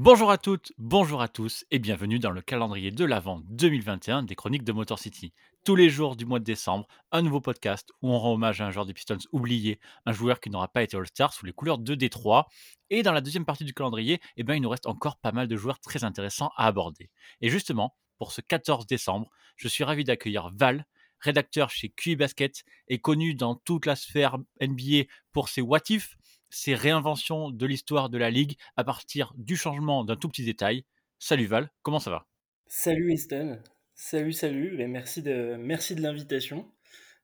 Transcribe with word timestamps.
Bonjour 0.00 0.30
à 0.30 0.38
toutes, 0.38 0.72
bonjour 0.78 1.20
à 1.20 1.26
tous 1.26 1.64
et 1.72 1.80
bienvenue 1.80 2.20
dans 2.20 2.30
le 2.30 2.40
calendrier 2.40 2.92
de 2.92 3.04
l'Avent 3.04 3.42
2021 3.48 4.22
des 4.22 4.36
chroniques 4.36 4.62
de 4.62 4.70
Motor 4.70 4.96
City. 4.96 5.32
Tous 5.64 5.74
les 5.74 5.90
jours 5.90 6.14
du 6.14 6.24
mois 6.24 6.38
de 6.38 6.44
décembre, 6.44 6.86
un 7.10 7.20
nouveau 7.20 7.40
podcast 7.40 7.90
où 8.00 8.12
on 8.12 8.18
rend 8.20 8.34
hommage 8.34 8.60
à 8.60 8.66
un 8.66 8.70
joueur 8.70 8.86
des 8.86 8.94
Pistons 8.94 9.18
oublié, 9.32 9.80
un 10.06 10.12
joueur 10.12 10.38
qui 10.38 10.50
n'aura 10.50 10.68
pas 10.68 10.84
été 10.84 10.96
All-Star 10.96 11.32
sous 11.32 11.46
les 11.46 11.52
couleurs 11.52 11.78
de 11.78 11.96
Détroit. 11.96 12.46
Et 12.90 13.02
dans 13.02 13.10
la 13.10 13.20
deuxième 13.20 13.44
partie 13.44 13.64
du 13.64 13.74
calendrier, 13.74 14.20
eh 14.36 14.44
ben, 14.44 14.54
il 14.54 14.62
nous 14.62 14.68
reste 14.68 14.86
encore 14.86 15.16
pas 15.16 15.32
mal 15.32 15.48
de 15.48 15.56
joueurs 15.56 15.80
très 15.80 16.04
intéressants 16.04 16.52
à 16.56 16.68
aborder. 16.68 17.10
Et 17.40 17.48
justement, 17.48 17.96
pour 18.18 18.30
ce 18.30 18.40
14 18.40 18.86
décembre, 18.86 19.28
je 19.56 19.66
suis 19.66 19.82
ravi 19.82 20.04
d'accueillir 20.04 20.52
Val, 20.54 20.86
rédacteur 21.18 21.70
chez 21.70 21.88
QI 21.88 22.14
Basket 22.14 22.62
et 22.86 23.00
connu 23.00 23.34
dans 23.34 23.56
toute 23.56 23.84
la 23.84 23.96
sphère 23.96 24.38
NBA 24.60 25.06
pour 25.32 25.48
ses 25.48 25.60
what 25.60 25.80
if, 25.88 26.16
ces 26.50 26.74
réinventions 26.74 27.50
de 27.50 27.66
l'histoire 27.66 28.08
de 28.08 28.18
la 28.18 28.30
ligue 28.30 28.56
à 28.76 28.84
partir 28.84 29.32
du 29.36 29.56
changement 29.56 30.04
d'un 30.04 30.16
tout 30.16 30.28
petit 30.28 30.44
détail. 30.44 30.84
Salut 31.18 31.46
Val, 31.46 31.70
comment 31.82 32.00
ça 32.00 32.10
va? 32.10 32.26
Salut 32.66 33.12
Eston, 33.12 33.58
salut 33.94 34.32
salut, 34.32 34.80
et 34.80 34.86
merci 34.86 35.22
de, 35.22 35.56
merci 35.58 35.94
de 35.94 36.02
l'invitation. 36.02 36.70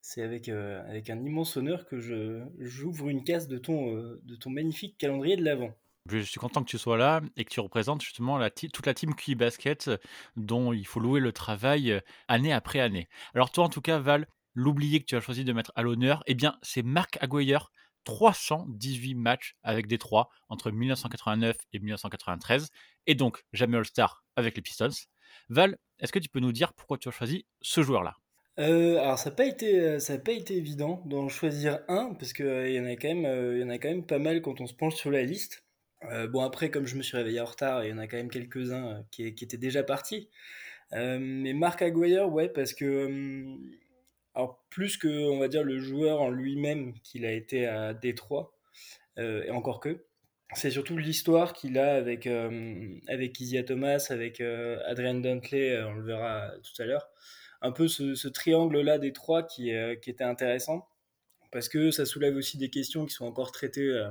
C'est 0.00 0.22
avec, 0.22 0.48
euh, 0.48 0.82
avec 0.88 1.08
un 1.08 1.24
immense 1.24 1.56
honneur 1.56 1.86
que 1.86 1.98
je, 1.98 2.42
j'ouvre 2.58 3.08
une 3.08 3.24
case 3.24 3.48
de 3.48 3.56
ton, 3.56 3.96
euh, 3.96 4.20
de 4.24 4.36
ton 4.36 4.50
magnifique 4.50 4.98
calendrier 4.98 5.36
de 5.36 5.42
l'Avent. 5.42 5.74
Je 6.10 6.18
suis 6.18 6.38
content 6.38 6.62
que 6.62 6.68
tu 6.68 6.76
sois 6.76 6.98
là 6.98 7.22
et 7.38 7.46
que 7.46 7.50
tu 7.50 7.60
représentes 7.60 8.02
justement 8.02 8.36
la 8.36 8.50
toute 8.50 8.84
la 8.84 8.92
team 8.92 9.14
QI 9.14 9.34
Basket 9.34 9.90
dont 10.36 10.74
il 10.74 10.86
faut 10.86 11.00
louer 11.00 11.20
le 11.20 11.32
travail 11.32 11.92
euh, 11.92 12.00
année 12.28 12.52
après 12.52 12.80
année. 12.80 13.08
Alors 13.34 13.50
toi 13.50 13.64
en 13.64 13.70
tout 13.70 13.80
cas 13.80 13.98
Val, 13.98 14.26
l'oublié 14.52 15.00
que 15.00 15.06
tu 15.06 15.16
as 15.16 15.20
choisi 15.20 15.44
de 15.44 15.52
mettre 15.54 15.72
à 15.76 15.82
l'honneur, 15.82 16.22
eh 16.26 16.34
bien 16.34 16.58
c'est 16.60 16.82
Marc 16.82 17.16
Aguayer 17.22 17.58
318 18.04 19.14
matchs 19.14 19.56
avec 19.62 19.86
Détroit 19.86 20.28
entre 20.48 20.70
1989 20.70 21.56
et 21.72 21.78
1993, 21.78 22.70
et 23.06 23.14
donc 23.14 23.44
jamais 23.52 23.76
All-Star 23.76 24.24
avec 24.36 24.56
les 24.56 24.62
Pistons. 24.62 24.90
Val, 25.48 25.76
est-ce 25.98 26.12
que 26.12 26.18
tu 26.18 26.28
peux 26.28 26.40
nous 26.40 26.52
dire 26.52 26.72
pourquoi 26.74 26.98
tu 26.98 27.08
as 27.08 27.12
choisi 27.12 27.46
ce 27.60 27.82
joueur-là? 27.82 28.16
Euh, 28.60 28.98
alors 28.98 29.18
ça 29.18 29.30
n'a 29.30 29.36
pas 29.36 29.46
été 29.46 29.80
euh, 29.80 30.18
pas 30.24 30.32
été 30.32 30.56
évident 30.56 31.02
d'en 31.06 31.28
choisir 31.28 31.80
un 31.88 32.14
parce 32.14 32.32
que 32.32 32.44
euh, 32.44 32.70
y 32.70 32.78
en 32.78 32.86
a 32.86 32.94
quand 33.78 33.88
même 33.88 34.06
pas 34.06 34.20
mal 34.20 34.42
quand 34.42 34.60
on 34.60 34.66
se 34.68 34.74
penche 34.74 34.94
sur 34.94 35.10
la 35.10 35.22
liste. 35.22 35.64
bon 36.30 36.40
après 36.40 36.70
comme 36.70 36.86
je 36.86 36.96
me 36.96 37.02
suis 37.02 37.16
réveillé 37.16 37.40
en 37.40 37.46
retard, 37.46 37.84
il 37.84 37.90
y 37.90 37.92
en 37.92 37.98
a 37.98 38.06
quand 38.06 38.16
même 38.16 38.30
quelques-uns 38.30 39.04
qui, 39.10 39.34
qui, 39.34 39.44
étaient 39.44 39.56
déjà 39.56 39.82
partis. 39.82 40.28
mais 40.92 41.52
Marc 41.52 41.82
Aguirre, 41.82 42.30
ouais 42.32 42.48
parce 42.48 42.74
que 42.74 43.56
alors 44.34 44.64
plus 44.70 44.96
que 44.96 45.08
on 45.08 45.38
va 45.38 45.48
dire 45.48 45.62
le 45.62 45.78
joueur 45.78 46.20
en 46.20 46.30
lui-même 46.30 46.94
qu'il 47.00 47.24
a 47.24 47.32
été 47.32 47.66
à 47.66 47.94
Détroit 47.94 48.56
euh, 49.18 49.44
et 49.44 49.50
encore 49.50 49.80
que 49.80 50.04
c'est 50.54 50.70
surtout 50.70 50.96
l'histoire 50.96 51.52
qu'il 51.52 51.78
a 51.78 51.94
avec 51.94 52.26
euh, 52.26 52.98
avec 53.08 53.40
Thomas 53.66 54.06
avec 54.10 54.40
euh, 54.40 54.78
Adrian 54.86 55.14
Dantley 55.14 55.82
on 55.82 55.94
le 55.94 56.04
verra 56.04 56.50
tout 56.62 56.82
à 56.82 56.86
l'heure. 56.86 57.08
Un 57.62 57.72
peu 57.72 57.88
ce, 57.88 58.28
triangle 58.28 58.80
là 58.80 58.98
des 58.98 59.12
trois 59.12 59.42
qui, 59.42 59.72
qui 60.02 60.10
était 60.10 60.24
intéressant 60.24 60.86
parce 61.50 61.68
que 61.68 61.90
ça 61.90 62.04
soulève 62.04 62.36
aussi 62.36 62.58
des 62.58 62.68
questions 62.68 63.06
qui 63.06 63.14
sont 63.14 63.24
encore 63.24 63.52
traitées 63.52 64.04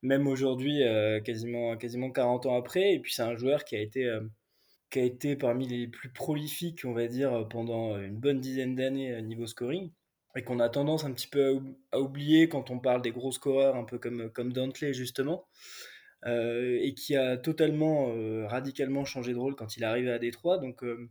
même 0.00 0.26
aujourd'hui 0.26 0.80
quasiment 1.24 1.76
quasiment 1.76 2.10
40 2.10 2.46
ans 2.46 2.56
après 2.56 2.94
et 2.94 3.00
puis 3.00 3.12
c'est 3.12 3.22
un 3.22 3.36
joueur 3.36 3.64
qui 3.64 3.76
a 3.76 3.80
été 3.80 4.10
qui 4.90 4.98
a 4.98 5.04
été 5.04 5.36
parmi 5.36 5.68
les 5.68 5.86
plus 5.86 6.10
prolifiques, 6.10 6.84
on 6.84 6.92
va 6.92 7.06
dire, 7.06 7.48
pendant 7.48 7.98
une 7.98 8.16
bonne 8.16 8.40
dizaine 8.40 8.74
d'années 8.74 9.14
à 9.14 9.20
niveau 9.22 9.46
scoring, 9.46 9.90
et 10.36 10.42
qu'on 10.42 10.60
a 10.60 10.68
tendance 10.68 11.04
un 11.04 11.12
petit 11.12 11.26
peu 11.26 11.60
à, 11.92 12.00
oublier 12.00 12.48
quand 12.48 12.70
on 12.70 12.78
parle 12.78 13.02
des 13.02 13.10
gros 13.10 13.32
scoreurs, 13.32 13.76
un 13.76 13.84
peu 13.84 13.98
comme, 13.98 14.30
comme 14.30 14.52
Dantley 14.52 14.92
justement, 14.92 15.46
euh, 16.26 16.78
et 16.80 16.94
qui 16.94 17.16
a 17.16 17.36
totalement, 17.36 18.10
euh, 18.10 18.46
radicalement 18.46 19.04
changé 19.04 19.32
de 19.32 19.38
rôle 19.38 19.56
quand 19.56 19.76
il 19.76 19.82
est 19.82 19.86
arrivé 19.86 20.10
à 20.10 20.18
Détroit. 20.18 20.58
Donc 20.58 20.84
euh, 20.84 21.08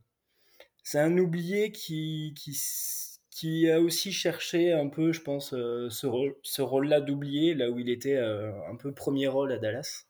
c'est 0.84 1.00
un 1.00 1.18
oublié 1.18 1.72
qui, 1.72 2.34
qui, 2.38 2.58
qui, 3.32 3.70
a 3.70 3.82
aussi 3.82 4.12
cherché 4.12 4.72
un 4.74 4.88
peu, 4.88 5.12
je 5.12 5.22
pense, 5.22 5.50
ce, 5.50 6.06
rôle, 6.06 6.36
ce 6.44 6.62
rôle-là 6.62 7.02
d'oublié, 7.02 7.56
là 7.56 7.70
où 7.70 7.80
il 7.80 7.90
était 7.90 8.18
un 8.18 8.76
peu 8.78 8.94
premier 8.94 9.28
rôle 9.28 9.52
à 9.52 9.58
Dallas. 9.58 10.09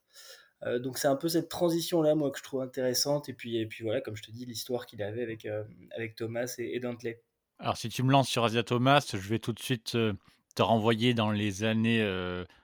Euh, 0.64 0.80
donc 0.80 0.98
c'est 0.98 1.08
un 1.08 1.16
peu 1.16 1.30
cette 1.30 1.48
transition 1.48 2.02
là 2.02 2.16
moi 2.16 2.32
que 2.32 2.38
je 2.38 2.44
trouve 2.44 2.62
intéressante 2.62 3.30
et 3.30 3.34
puis 3.34 3.58
et 3.58 3.66
puis 3.66 3.86
voilà 3.86 4.02
comme 4.02 4.18
je 4.18 4.24
te 4.24 4.32
dis 4.32 4.46
l'histoire 4.46 4.86
qu'il 4.86 5.02
avait 5.02 5.24
avec 5.24 5.46
euh, 5.46 5.64
avec 5.96 6.16
Thomas 6.16 6.54
et, 6.58 6.80
Dantley. 6.80 7.22
Alors 7.60 7.78
si 7.78 7.88
tu 7.88 8.04
me 8.04 8.12
lances 8.12 8.28
sur 8.28 8.44
Asia 8.44 8.64
Thomas, 8.64 9.06
je 9.12 9.30
vais 9.30 9.40
tout 9.40 9.54
de 9.54 9.60
suite 9.60 9.96
euh, 9.96 10.14
te 10.56 10.62
renvoyer 10.62 11.14
dans 11.14 11.32
les 11.32 11.64
années 11.64 12.06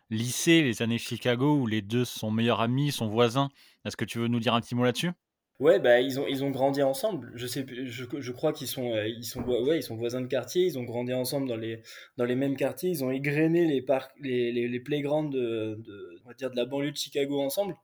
lycée, 0.09 0.61
les 0.61 0.81
années 0.81 0.97
Chicago 0.97 1.56
où 1.56 1.67
les 1.67 1.81
deux 1.81 2.06
sont 2.06 2.31
meilleurs 2.31 2.61
amis, 2.61 2.91
sont 2.91 3.07
voisins. 3.07 3.50
Est-ce 3.85 3.95
que 3.95 4.06
tu 4.06 4.19
veux 4.19 4.27
nous 4.27 4.39
dire 4.39 4.53
un 4.53 4.62
petit 4.62 4.75
mot 4.75 4.83
là-dessus? 4.83 5.12
Ouais, 5.59 5.79
bah 5.79 6.01
ils 6.01 6.19
ont 6.19 6.27
ils 6.27 6.43
ont 6.43 6.49
grandi 6.51 6.83
ensemble. 6.83 7.31
Je 7.35 7.47
sais, 7.47 7.66
je, 7.85 8.05
je 8.19 8.31
crois 8.33 8.51
qu'ils 8.51 8.67
sont 8.67 8.93
ils 9.05 9.23
sont 9.23 9.41
ouais 9.43 9.77
ils 9.79 9.83
sont 9.83 9.95
voisins 9.95 10.19
de 10.19 10.27
quartier. 10.27 10.66
Ils 10.66 10.77
ont 10.77 10.83
grandi 10.83 11.13
ensemble 11.13 11.47
dans 11.47 11.55
les 11.55 11.81
dans 12.17 12.25
les 12.25 12.35
mêmes 12.35 12.57
quartiers. 12.57 12.89
Ils 12.89 13.05
ont 13.05 13.11
égrené 13.11 13.65
les 13.65 13.81
parcs 13.81 14.11
les, 14.19 14.51
les, 14.51 14.67
les 14.67 14.79
playgrounds 14.81 15.29
de, 15.33 15.75
de 15.79 16.19
on 16.25 16.27
va 16.27 16.33
dire 16.33 16.51
de 16.51 16.57
la 16.57 16.65
banlieue 16.65 16.91
de 16.91 16.97
Chicago 16.97 17.39
ensemble. 17.41 17.75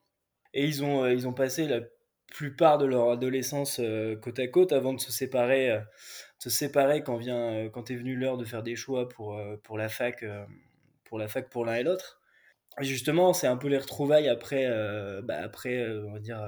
Et 0.54 0.66
ils 0.66 0.84
ont, 0.84 1.04
euh, 1.06 1.14
ils 1.14 1.28
ont 1.28 1.34
passé 1.34 1.68
la 1.68 1.82
plupart 2.28 2.78
de 2.78 2.86
leur 2.86 3.10
adolescence 3.12 3.80
euh, 3.80 4.16
côte 4.18 4.40
à 4.40 4.48
côte 4.48 4.74
avant 4.74 4.94
de 4.94 5.00
se 5.02 5.12
séparer, 5.12 5.72
euh, 5.72 5.80
se 6.40 6.50
séparer 6.50 7.04
quand, 7.04 7.18
vient, 7.18 7.70
quand 7.70 7.92
est 7.92 7.96
venu 7.96 8.16
l'heure 8.16 8.38
de 8.38 8.46
faire 8.46 8.64
des 8.64 8.76
choix 8.76 9.10
pour, 9.10 9.40
pour 9.64 9.78
la 9.78 9.90
fac, 9.90 10.26
pour 11.06 11.20
la 11.20 11.28
fac 11.28 11.50
pour 11.50 11.66
l'un 11.66 11.76
et 11.76 11.84
l'autre. 11.84 12.22
Justement, 12.80 13.34
c'est 13.34 13.48
un 13.48 13.58
peu 13.58 13.68
les 13.70 13.78
retrouvailles 13.78 14.30
après, 14.30 14.68
bah 15.24 15.38
après 15.44 15.88
on 15.90 16.14
va 16.14 16.20
dire, 16.20 16.40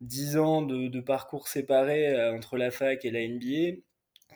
10 0.00 0.36
ans 0.38 0.62
de, 0.62 1.00
parcours 1.00 1.48
séparés 1.48 2.30
entre 2.30 2.56
la 2.56 2.70
fac 2.70 3.04
et 3.04 3.10
la 3.10 3.26
NBA. 3.26 3.80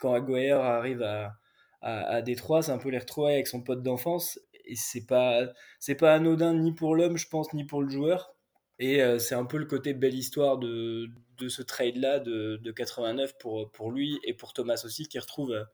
Quand 0.00 0.14
Aguirre 0.14 0.60
arrive 0.60 1.02
à, 1.02 1.38
à, 1.82 2.22
Détroit, 2.22 2.62
c'est 2.62 2.72
un 2.72 2.78
peu 2.78 2.88
les 2.90 2.98
retrouvailles 2.98 3.34
avec 3.34 3.48
son 3.48 3.62
pote 3.62 3.82
d'enfance. 3.82 4.38
Et 4.64 4.76
c'est 4.76 5.06
pas, 5.06 5.48
c'est 5.80 5.94
pas 5.94 6.14
anodin 6.14 6.54
ni 6.54 6.72
pour 6.72 6.94
l'homme, 6.94 7.16
je 7.16 7.28
pense, 7.28 7.52
ni 7.52 7.64
pour 7.64 7.82
le 7.82 7.90
joueur. 7.90 8.34
Et 8.78 9.02
euh, 9.02 9.18
c'est 9.18 9.34
un 9.34 9.44
peu 9.44 9.58
le 9.58 9.66
côté 9.66 9.94
belle 9.94 10.14
histoire 10.14 10.58
de, 10.58 11.08
de 11.38 11.48
ce 11.48 11.62
trade-là 11.62 12.20
de, 12.20 12.56
de, 12.56 12.72
89 12.72 13.38
pour, 13.38 13.70
pour 13.70 13.92
lui 13.92 14.18
et 14.24 14.34
pour 14.34 14.52
Thomas 14.52 14.82
aussi, 14.84 15.08
qui 15.08 15.18
retrouve, 15.18 15.52
euh, 15.52 15.64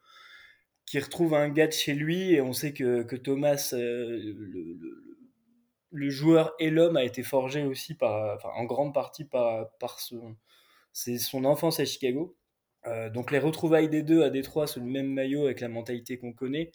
qui 0.87 0.98
retrouve 0.98 1.34
un 1.34 1.48
gars 1.48 1.66
de 1.66 1.72
chez 1.72 1.94
lui. 1.94 2.32
Et 2.32 2.41
on 2.41 2.53
sait 2.53 2.72
que, 2.72 3.03
que 3.03 3.16
Thomas, 3.16 3.71
euh, 3.75 4.19
le, 4.34 5.08
joueur 5.93 6.54
et 6.59 6.71
l'homme, 6.71 6.97
a 6.97 7.04
été 7.04 7.22
forgé 7.22 7.65
aussi 7.65 7.97
enfin, 8.00 8.50
en 8.54 8.65
grande 8.65 8.94
partie 8.94 9.25
par, 9.25 9.69
son, 9.99 11.44
enfance 11.44 11.81
à 11.81 11.84
Chicago. 11.84 12.37
donc 13.12 13.31
les 13.31 13.38
retrouvailles 13.38 13.88
des 13.88 14.03
deux 14.03 14.22
à 14.22 14.31
Détroit 14.31 14.66
sous 14.66 14.81
le 14.81 14.87
même 14.87 15.12
maillot 15.12 15.44
avec 15.44 15.60
la 15.60 15.69
mentalité 15.69 16.19
qu'on 16.19 16.32
connaît, 16.32 16.72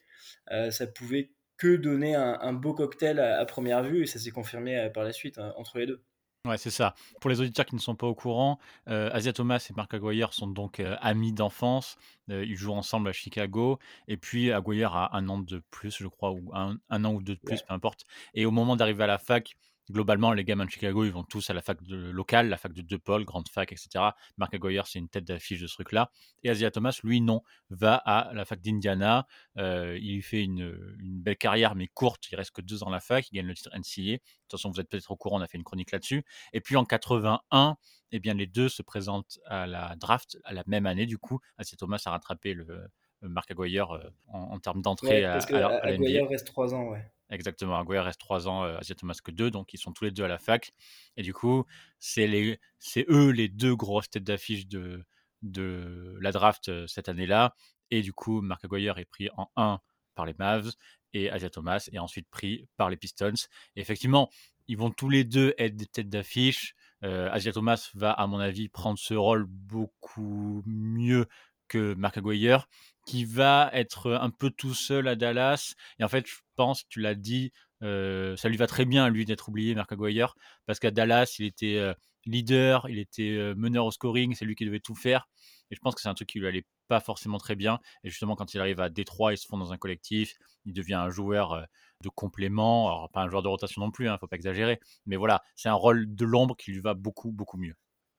ça 0.70 0.88
pouvait 0.88 1.32
que 1.58 1.76
donner 1.76 2.16
un, 2.16 2.54
beau 2.54 2.74
cocktail 2.74 3.20
à, 3.20 3.46
première 3.46 3.84
vue 3.84 4.04
et 4.04 4.06
ça 4.06 4.20
s'est 4.20 4.32
confirmé 4.32 4.90
par 4.94 5.04
la 5.04 5.14
suite 5.14 5.38
hein, 5.38 5.54
entre 5.58 5.80
les 5.80 5.86
deux. 5.86 6.04
Ouais, 6.46 6.58
c'est 6.58 6.72
ça. 6.72 6.94
Pour 7.22 7.30
les 7.30 7.40
auditeurs 7.40 7.66
qui 7.66 7.74
ne 7.74 7.80
sont 7.80 7.96
pas 7.96 8.06
au 8.06 8.16
courant, 8.16 8.60
euh, 8.90 9.10
Asia 9.14 9.32
Thomas 9.32 9.66
et 9.70 9.74
Marc 9.78 9.94
Aguirre 9.94 10.34
sont 10.34 10.48
donc 10.48 10.82
euh, 10.82 10.98
amis 11.00 11.32
d'enfance. 11.32 11.96
Euh, 12.30 12.44
ils 12.44 12.58
jouent 12.58 12.74
ensemble 12.74 13.08
à 13.08 13.14
Chicago. 13.14 13.80
Et 14.10 14.18
puis 14.18 14.52
Aguirre 14.52 14.94
a 14.94 15.16
un 15.16 15.30
an 15.30 15.40
de 15.40 15.64
plus, 15.72 15.96
je 15.98 16.08
crois, 16.08 16.32
ou 16.32 16.52
un, 16.54 16.80
an 16.90 17.14
ou 17.14 17.22
deux 17.22 17.36
de 17.36 17.40
plus, 17.40 17.62
peu 17.62 17.74
importe. 17.74 18.04
Et 18.34 18.46
au 18.46 18.52
moment 18.52 18.76
d'arriver 18.76 19.06
à 19.06 19.08
la 19.08 19.20
fac, 19.20 19.56
globalement, 19.92 20.34
les 20.34 20.44
gamins 20.44 20.66
de 20.66 20.70
Chicago, 20.70 21.04
ils 21.06 21.12
vont 21.12 21.24
tous 21.24 21.50
à 21.50 21.54
la 21.54 21.62
fac 21.62 21.82
de, 21.84 21.96
locale, 21.96 22.50
la 22.50 22.58
fac 22.58 22.74
de 22.74 22.82
DePaul, 22.82 23.26
grande 23.26 23.50
fac, 23.50 23.72
etc. 23.72 24.06
Mark 24.38 24.54
Aguirre, 24.54 24.88
c'est 24.88 25.00
une 25.00 25.10
tête 25.10 25.26
d'affiche 25.26 25.62
de 25.62 25.68
ce 25.68 25.74
truc-là. 25.74 26.12
Et 26.44 26.50
Asia 26.50 26.72
Thomas, 26.72 26.98
lui, 27.04 27.22
non, 27.22 27.42
va 27.70 27.96
à 27.96 28.34
la 28.34 28.46
fac 28.46 28.62
d'Indiana. 28.62 29.28
Euh, 29.58 29.98
il 30.02 30.22
fait 30.22 30.44
une, 30.44 30.74
belle 31.00 31.38
carrière, 31.38 31.76
mais 31.76 31.88
courte. 31.88 32.32
Il 32.32 32.36
reste 32.36 32.52
que 32.52 32.62
deux 32.62 32.84
ans 32.84 32.88
à 32.88 32.92
la 32.92 33.00
fac. 33.00 33.30
Il 33.32 33.36
gagne 33.36 33.48
le 33.48 33.56
titre 33.56 33.72
NCA. 33.74 34.02
De 34.02 34.18
toute 34.18 34.52
façon, 34.52 34.72
vous 34.72 34.80
êtes 34.80 34.90
peut-être 34.90 35.12
au 35.12 35.18
courant, 35.18 35.40
on 35.40 35.42
a 35.42 35.48
fait 35.48 35.58
une 35.58 35.64
chronique 35.64 35.92
là-dessus. 35.92 36.24
Et 36.54 36.62
puis 36.62 36.76
en 36.76 36.86
81, 36.86 37.76
eh 38.12 38.20
bien, 38.20 38.34
les 38.34 38.48
deux 38.48 38.70
se 38.70 38.82
présentent 38.82 39.40
à 39.46 39.68
la 39.68 39.96
draft 39.96 40.38
à 40.44 40.54
la 40.54 40.64
même 40.68 40.86
année. 40.86 41.06
Du 41.06 41.18
coup, 41.18 41.40
Asia 41.58 41.78
Thomas 41.78 42.02
a 42.06 42.12
rattrapé 42.12 42.54
le, 42.54 42.88
Marc 43.24 43.52
Aguirre 43.52 43.92
euh, 43.92 44.10
en, 44.28 44.60
termes 44.60 44.82
d'entrée 44.82 45.24
à, 45.26 45.38
à, 45.38 45.86
Aguirre 45.86 46.30
reste 46.30 46.48
trois 46.48 46.74
ans, 46.74 46.90
ouais. 46.90 47.06
Exactement. 47.30 47.80
Aguirre 47.80 48.06
reste 48.06 48.20
trois 48.20 48.48
ans, 48.48 48.64
euh, 48.64 48.78
Asia 48.78 48.96
Thomas 48.96 49.18
que 49.24 49.32
deux, 49.32 49.50
donc 49.50 49.74
ils 49.74 49.80
sont 49.80 49.92
tous 49.92 50.04
les 50.04 50.12
deux 50.12 50.24
à 50.24 50.28
la 50.28 50.38
fac. 50.38 50.72
Et 51.18 51.24
du 51.24 51.34
coup, 51.34 51.66
c'est 52.00 52.28
eux 52.28 53.30
les 53.30 53.50
deux 53.50 53.76
grosses 53.76 54.10
têtes 54.10 54.24
d'affiche 54.24 54.68
de, 54.68 55.04
de 55.42 56.16
la 56.22 56.32
draft 56.32 56.70
euh, 56.70 56.88
cette 56.88 57.10
année-là. 57.10 57.56
Et 57.92 58.02
du 58.02 58.14
coup, 58.14 58.42
Marc 58.42 58.66
Aguirre 58.66 58.98
est 59.00 59.06
pris 59.06 59.30
en 59.36 59.50
1 59.56 59.80
par 60.16 60.26
les 60.26 60.36
Mavs 60.38 60.72
et 61.14 61.30
Asia 61.30 61.50
Thomas 61.50 61.88
est 61.92 62.00
ensuite 62.00 62.28
pris 62.30 62.68
par 62.78 62.90
les 62.90 62.98
Pistons. 62.98 63.34
Et 63.76 63.82
effectivement, 63.82 64.30
ils 64.68 64.78
vont 64.78 64.92
tous 64.92 65.10
les 65.10 65.24
deux 65.24 65.54
être 65.58 65.76
des 65.76 65.86
têtes 65.86 66.10
d'affiche. 66.10 66.76
Euh, 67.04 67.30
Asia 67.32 67.52
Thomas 67.52 67.90
va, 67.94 68.12
à 68.12 68.26
mon 68.28 68.40
avis, 68.40 68.70
prendre 68.70 68.98
ce 68.98 69.14
rôle 69.14 69.46
beaucoup 69.46 70.64
mieux 70.66 71.28
que 71.68 71.94
Marc 71.96 72.18
Aguirre 72.18 72.68
qui 73.06 73.26
va 73.26 73.70
être 73.74 74.12
un 74.12 74.30
peu 74.30 74.50
tout 74.50 74.74
seul 74.74 75.08
à 75.08 75.16
Dallas. 75.16 75.74
Et 76.00 76.04
en 76.04 76.08
fait, 76.08 76.28
je 76.28 76.36
pense, 76.56 76.88
tu 76.88 77.00
l'as 77.00 77.16
dit, 77.16 77.52
ça 77.82 78.50
lui 78.50 78.58
va 78.58 78.68
très 78.68 78.86
bien, 78.86 79.10
lui, 79.10 79.26
d'être 79.26 79.50
oublié, 79.50 79.76
Mark 79.76 79.92
Aguirre, 79.92 80.36
parce 80.66 80.80
qu'à 80.80 80.92
Dallas, 80.92 81.36
il 81.40 81.46
était 81.46 81.94
leader, 82.26 82.88
il 82.90 83.00
était 83.00 83.54
meneur 83.56 83.86
au 83.86 83.92
scoring, 83.92 84.36
c'est 84.36 84.46
lui 84.46 84.56
qui 84.56 84.66
devait 84.66 84.80
tout 84.80 84.96
faire. 84.96 85.28
Et 85.72 85.76
je 85.76 85.80
pense 85.80 85.96
que 85.96 86.02
c'est 86.02 86.10
un 86.10 86.14
truc 86.14 86.30
qui 86.30 86.40
lui 86.40 86.48
allait 86.48 86.66
pas 86.88 87.00
forcément 87.00 87.38
très 87.38 87.56
bien. 87.56 87.80
Et 88.04 88.10
justement, 88.10 88.36
quand 88.36 88.54
il 88.54 88.60
arrive 88.60 88.80
à 88.80 88.90
Détroit, 88.90 89.34
il 89.34 89.38
se 89.38 89.48
fond 89.48 89.58
dans 89.58 89.74
un 89.74 89.78
collectif, 89.78 90.36
il 90.66 90.74
devient 90.74 90.94
un 90.94 91.10
joueur 91.10 91.66
de 92.02 92.10
complément, 92.10 92.88
alors 92.88 93.10
pas 93.12 93.22
un 93.22 93.30
joueur 93.30 93.44
de 93.44 93.48
rotation 93.48 93.82
non 93.82 93.92
plus, 93.92 94.06
il 94.06 94.08
hein, 94.10 94.18
faut 94.20 94.28
pas 94.28 94.36
exagérer, 94.36 94.80
mais 95.06 95.16
voilà, 95.16 95.42
c'est 95.56 95.70
un 95.70 95.74
rôle 95.74 96.14
de 96.14 96.26
l'ombre 96.26 96.56
qui 96.56 96.72
lui 96.72 96.82
va 96.82 96.94
beaucoup, 96.94 97.32
beaucoup 97.32 97.58
mieux. 97.58 97.76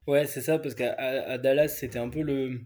Ouais, 0.06 0.26
c'est 0.26 0.40
ça, 0.40 0.58
parce 0.58 0.74
qu'à 0.74 1.38
Dallas, 1.38 1.68
c'était 1.68 1.98
un 1.98 2.08
peu 2.10 2.22
le. 2.22 2.60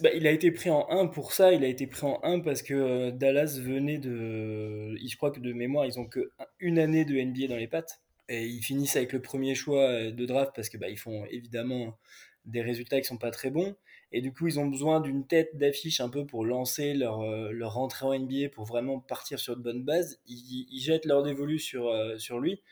Bah, 0.00 0.10
il 0.14 0.26
a 0.26 0.30
été 0.30 0.52
pris 0.52 0.70
en 0.70 0.88
1 0.88 1.08
pour 1.08 1.32
ça, 1.32 1.52
il 1.52 1.64
a 1.64 1.66
été 1.66 1.86
pris 1.86 2.06
en 2.06 2.20
1 2.22 2.40
parce 2.40 2.62
que 2.62 3.10
Dallas 3.10 3.58
venait 3.60 3.98
de. 3.98 4.96
Je 4.96 5.16
crois 5.16 5.32
que 5.32 5.40
de 5.40 5.52
mémoire, 5.52 5.86
ils 5.86 5.98
ont 5.98 6.06
que 6.06 6.30
une 6.60 6.78
année 6.78 7.04
de 7.04 7.14
NBA 7.20 7.48
dans 7.48 7.56
les 7.56 7.68
pattes. 7.68 8.00
Et 8.28 8.46
ils 8.46 8.62
finissent 8.62 8.96
avec 8.96 9.12
le 9.12 9.20
premier 9.20 9.54
choix 9.54 10.10
de 10.10 10.26
draft 10.26 10.52
parce 10.54 10.70
que 10.70 10.78
bah, 10.78 10.86
font 10.96 11.26
évidemment 11.26 11.98
des 12.46 12.62
résultats 12.62 13.00
qui 13.00 13.06
sont 13.06 13.18
pas 13.18 13.30
très 13.30 13.50
bons. 13.50 13.76
Et 14.12 14.20
du 14.20 14.32
coup, 14.32 14.46
ils 14.46 14.60
ont 14.60 14.66
besoin 14.66 15.00
d'une 15.00 15.26
tête 15.26 15.56
d'affiche 15.56 16.00
un 16.00 16.08
peu 16.08 16.24
pour 16.24 16.44
lancer 16.44 16.94
leur, 16.94 17.22
euh, 17.22 17.50
leur 17.50 17.74
rentrée 17.74 18.06
en 18.06 18.16
NBA, 18.16 18.50
pour 18.52 18.64
vraiment 18.64 19.00
partir 19.00 19.38
sur 19.40 19.56
de 19.56 19.62
bonnes 19.62 19.82
bases. 19.82 20.20
Ils, 20.26 20.80
jettent 20.80 21.06
leur 21.06 21.22
dévolu 21.22 21.58
sur, 21.58 21.88
euh, 21.88 22.16
sur 22.18 22.38
lui. 22.38 22.62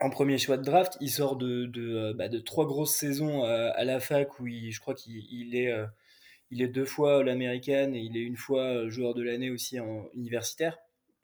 En 0.00 0.10
premier 0.10 0.38
choix 0.38 0.56
de 0.56 0.64
draft, 0.64 0.96
il 1.00 1.10
sort 1.10 1.36
de, 1.36 1.66
de, 1.66 1.94
euh, 1.94 2.14
bah, 2.14 2.28
de 2.28 2.40
trois 2.40 2.66
grosses 2.66 2.96
saisons 2.96 3.44
à 3.44 3.84
la 3.84 4.00
fac 4.00 4.40
où 4.40 4.48
il, 4.48 4.72
je 4.72 4.80
crois 4.80 4.94
qu'il 4.94 5.54
est, 5.54 5.72
il 6.54 6.62
est 6.62 6.68
deux 6.68 6.84
fois 6.84 7.24
l'américaine 7.24 7.96
et 7.96 8.00
il 8.00 8.16
est 8.16 8.22
une 8.22 8.36
fois 8.36 8.88
joueur 8.88 9.12
de 9.14 9.24
l'année 9.24 9.50
aussi 9.50 9.80
en 9.80 10.08
universitaire. 10.14 10.78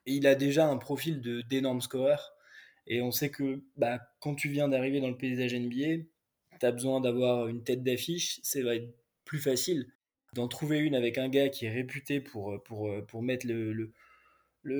Et 0.04 0.14
il 0.14 0.26
a 0.26 0.34
déjà 0.34 0.66
un 0.66 0.76
profil 0.76 1.20
d'énorme 1.48 1.80
scoreur. 1.80 2.32
Et 2.88 3.00
on 3.00 3.12
sait 3.12 3.30
que 3.30 3.62
bah, 3.76 4.00
quand 4.18 4.34
tu 4.34 4.48
viens 4.48 4.66
d'arriver 4.66 5.00
dans 5.00 5.08
le 5.08 5.16
paysage 5.16 5.54
NBA, 5.54 6.04
tu 6.58 6.66
as 6.66 6.72
besoin 6.72 7.00
d'avoir 7.00 7.46
une 7.46 7.62
tête 7.62 7.84
d'affiche. 7.84 8.40
C'est 8.42 8.62
va 8.62 8.74
être 8.74 8.92
plus 9.24 9.38
facile 9.38 9.92
d'en 10.34 10.48
trouver 10.48 10.78
une 10.78 10.96
avec 10.96 11.16
un 11.16 11.28
gars 11.28 11.48
qui 11.48 11.66
est 11.66 11.70
réputé 11.70 12.20
pour, 12.20 12.52
euh, 12.52 12.58
pour, 12.58 12.88
euh, 12.88 13.02
pour 13.02 13.22
mettre 13.22 13.46
le, 13.46 13.72
le, 13.72 13.92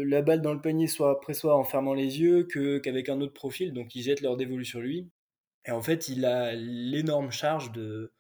la 0.03 0.21
balle 0.21 0.43
dans 0.43 0.53
le 0.53 0.61
panier 0.61 0.89
soit 0.89 1.13
après 1.13 1.35
soi 1.35 1.57
en 1.57 1.65
fermant 1.65 1.95
les 1.95 2.21
yeux 2.21 2.43
que, 2.43 2.79
qu'avec 2.79 3.09
un 3.09 3.21
autre 3.21 3.35
profil. 3.35 3.73
Donc 3.73 3.95
ils 3.95 4.03
jettent 4.03 4.21
leur 4.21 4.37
dévolu 4.37 4.65
sur 4.65 4.81
lui. 4.81 5.09
Et 5.65 5.71
en 5.71 5.81
fait, 5.81 6.09
il 6.09 6.25
a 6.25 6.55
l'énorme 6.55 7.31
charge 7.31 7.71
de, 7.71 8.13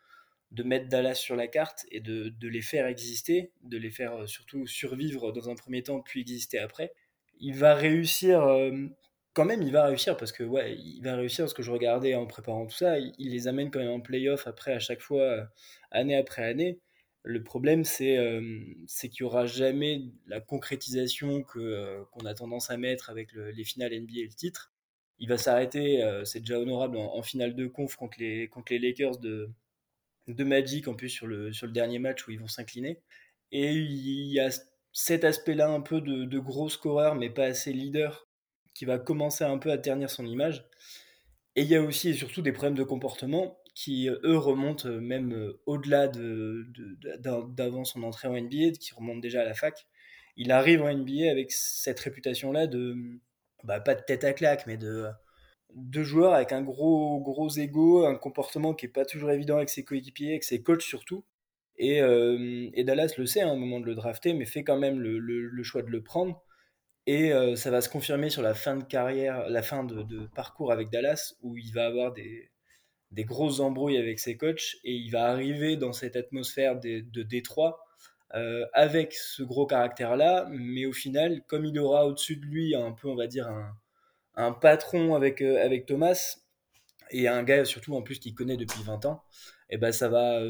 de 0.50 0.62
mettre 0.62 0.88
Dallas 0.88 1.14
sur 1.14 1.37
la 1.37 1.47
carte 1.47 1.87
et 1.91 2.00
de, 2.00 2.29
de, 2.29 2.49
les 2.49 2.62
faire 2.62 2.87
exister, 2.87 3.52
de 3.62 3.79
les 3.79 3.91
faire 3.91 4.23
euh, 4.23 4.26
surtout 4.26 4.67
survivre 4.67 5.32
dans 5.32 5.49
un 5.49 5.55
premier 5.55 5.82
temps, 5.82 6.00
puis 6.00 6.20
exister 6.20 6.58
après. 6.58 6.93
Il 7.38 7.55
va 7.55 7.75
réussir 7.75 8.43
quand 9.32 9.44
même, 9.44 9.62
il 9.62 9.73
va 9.73 9.87
réussir 9.87 10.17
parce 10.17 10.32
que, 10.32 10.43
ouais, 10.43 10.76
il 10.76 11.02
va 11.02 11.17
réussir 11.17 11.44
parce 11.44 11.55
que 11.55 11.62
je 11.62 11.70
regardais 11.70 12.14
en 12.14 12.26
préparant 12.26 12.67
tout 12.67 12.76
ça, 12.76 12.99
il, 12.99 13.14
les 13.19 13.49
amène 13.49 13.70
quand 13.70 13.79
même 13.79 13.91
en 13.91 14.00
playoff 14.00 14.47
après 14.47 14.73
à 14.73 14.81
chaque 14.81 15.00
fois, 15.00 15.23
euh, 15.23 15.44
année 15.91 16.17
après 16.17 16.44
année. 16.44 16.81
Le 17.23 17.43
problème, 17.43 17.85
c'est 17.85 18.17
euh, 18.17 18.41
qu'il 19.00 19.11
n'y 19.20 19.26
aura 19.26 19.46
jamais 19.46 20.03
la 20.26 20.41
concrétisation 20.41 21.44
euh, 21.56 22.05
qu'on 22.12 22.26
a 22.26 22.35
tendance 22.35 22.70
à 22.70 22.76
mettre 22.79 23.11
avec 23.11 23.32
les 23.35 23.64
finales 23.64 23.93
NBA 23.93 24.20
et 24.20 24.25
le 24.25 24.35
titre. 24.35 24.73
Il 25.19 25.29
va 25.29 25.37
s'arrêter, 25.37 26.03
c'est 26.25 26.41
déjà 26.41 26.58
honorable, 26.58 26.96
en, 26.96 27.23
finale 27.23 27.55
de 27.55 27.67
conf 27.67 27.94
contre 27.96 28.19
les, 28.19 28.49
contre 28.49 28.73
les 28.73 28.79
Lakers 28.79 29.19
de, 29.19 29.50
de 30.28 30.44
Magic, 30.44 30.88
en 30.88 30.94
plus 30.94 31.08
sur 31.08 31.26
le, 31.26 31.52
sur 31.52 31.67
le 31.67 31.72
dernier 31.72 31.99
match 31.99 32.26
où 32.26 32.31
ils 32.31 32.40
vont 32.40 32.49
s'incliner. 32.49 33.00
Et 33.52 33.72
il 33.72 34.32
y 34.32 34.40
a 34.40 34.50
cet 34.93 35.25
aspect-là 35.25 35.69
un 35.69 35.81
peu 35.81 36.00
de, 36.00 36.25
de 36.25 36.38
gros 36.38 36.69
scoreur, 36.69 37.14
mais 37.14 37.31
pas 37.31 37.44
assez 37.44 37.72
leader, 37.72 38.28
qui 38.75 38.84
va 38.84 38.99
commencer 38.99 39.44
un 39.44 39.58
peu 39.58 39.70
à 39.70 39.78
ternir 39.78 40.11
son 40.11 40.26
image. 40.26 40.64
Et 41.56 41.62
il 41.62 41.69
y 41.69 41.76
a 41.76 41.82
aussi 41.82 42.11
et 42.11 42.14
surtout 42.14 42.43
des 42.43 42.52
problèmes 42.52 42.76
de 42.76 42.84
comportement 42.84 43.58
qui, 43.75 44.08
eux, 44.08 44.37
remontent 44.37 44.88
même 44.88 45.32
euh, 45.32 45.61
au-delà 45.67 46.08
d'avant 46.08 47.84
son 47.84 48.02
entrée 48.02 48.28
en 48.28 48.34
NBA, 48.34 48.72
qui 48.78 48.94
remontent 48.94 49.20
déjà 49.20 49.43
à 49.43 49.44
la 49.44 49.55
fac. 49.55 49.87
Il 50.37 50.52
arrive 50.52 50.82
en 50.82 50.93
NBA 50.93 51.31
avec 51.31 51.50
cette 51.52 52.00
réputation-là 52.00 52.67
de, 52.67 52.96
bah, 53.64 53.81
pas 53.81 53.94
de 53.94 54.02
tête 54.02 54.25
à 54.25 54.32
claque, 54.32 54.67
mais 54.67 54.76
de, 54.76 55.06
de 55.75 56.02
joueur 56.02 56.34
avec 56.34 56.52
un 56.52 56.62
gros, 56.62 57.20
gros 57.20 57.49
ego, 57.50 58.05
un 58.06 58.17
comportement 58.17 58.75
qui 58.75 58.87
est 58.87 58.90
pas 58.90 59.05
toujours 59.05 59.31
évident 59.31 59.56
avec 59.56 59.69
ses 59.69 59.84
coéquipiers, 59.84 60.31
avec 60.31 60.44
ses 60.44 60.62
coachs 60.62 60.82
surtout. 60.82 61.25
Et, 61.76 62.02
euh, 62.02 62.69
et 62.75 62.84
Dallas 62.84 63.14
le 63.17 63.26
sait 63.26 63.40
à 63.40 63.49
un 63.49 63.56
moment 63.56 63.81
de 63.81 63.87
le 63.87 63.94
drafter, 63.94 64.34
mais 64.34 64.44
fait 64.44 64.64
quand 64.64 64.78
même 64.78 65.00
le, 65.00 65.19
le 65.19 65.62
choix 65.62 65.82
de 65.82 65.90
le 65.90 66.02
prendre. 66.02 66.43
Et 67.06 67.32
euh, 67.32 67.56
ça 67.56 67.70
va 67.70 67.81
se 67.81 67.88
confirmer 67.88 68.31
sur 68.31 68.43
la 68.43 68.55
fin 68.55 68.76
de 68.76 68.84
carrière, 68.84 69.49
la 69.49 69.62
fin 69.62 69.84
de, 69.84 70.26
parcours 70.34 70.72
avec 70.72 70.90
Dallas, 70.90 71.34
où 71.43 71.56
il 71.56 71.72
va 71.72 71.87
avoir 71.87 72.12
des, 72.12 72.50
des, 73.11 73.25
grosses 73.25 73.61
embrouilles 73.61 73.96
avec 73.96 74.20
ses 74.20 74.37
coachs 74.37 74.76
et 74.84 74.93
il 74.93 75.11
va 75.11 75.25
arriver 75.26 75.76
dans 75.76 75.93
cette 75.93 76.17
atmosphère 76.17 76.78
de, 76.78 77.00
de 77.00 77.22
Détroit 77.22 77.84
euh, 78.34 78.67
avec 78.75 79.14
ce 79.14 79.43
gros 79.43 79.67
caractère-là, 79.67 80.46
mais 80.52 80.87
au 80.87 80.93
final, 80.93 81.43
comme 81.49 81.64
il 81.64 81.78
aura 81.81 82.06
au-dessus 82.06 82.37
de 82.37 82.46
lui 82.46 82.76
un 82.76 82.93
peu, 82.93 83.08
on 83.08 83.17
va 83.17 83.26
dire, 83.26 83.49
un, 83.49 83.72
un 84.41 84.53
patron 84.53 85.15
avec, 85.15 85.43
euh, 85.43 85.65
avec 85.65 85.87
Thomas, 85.87 86.39
et 87.11 87.29
un 87.29 87.43
gars 87.43 87.65
surtout 87.65 87.95
en 87.95 88.03
plus 88.03 88.19
qu'il 88.19 88.35
connaît 88.35 88.57
depuis 88.57 88.83
20 88.83 89.05
ans, 89.07 89.23
et 89.69 89.79
ben 89.79 89.93
ça 89.93 90.09
va, 90.09 90.41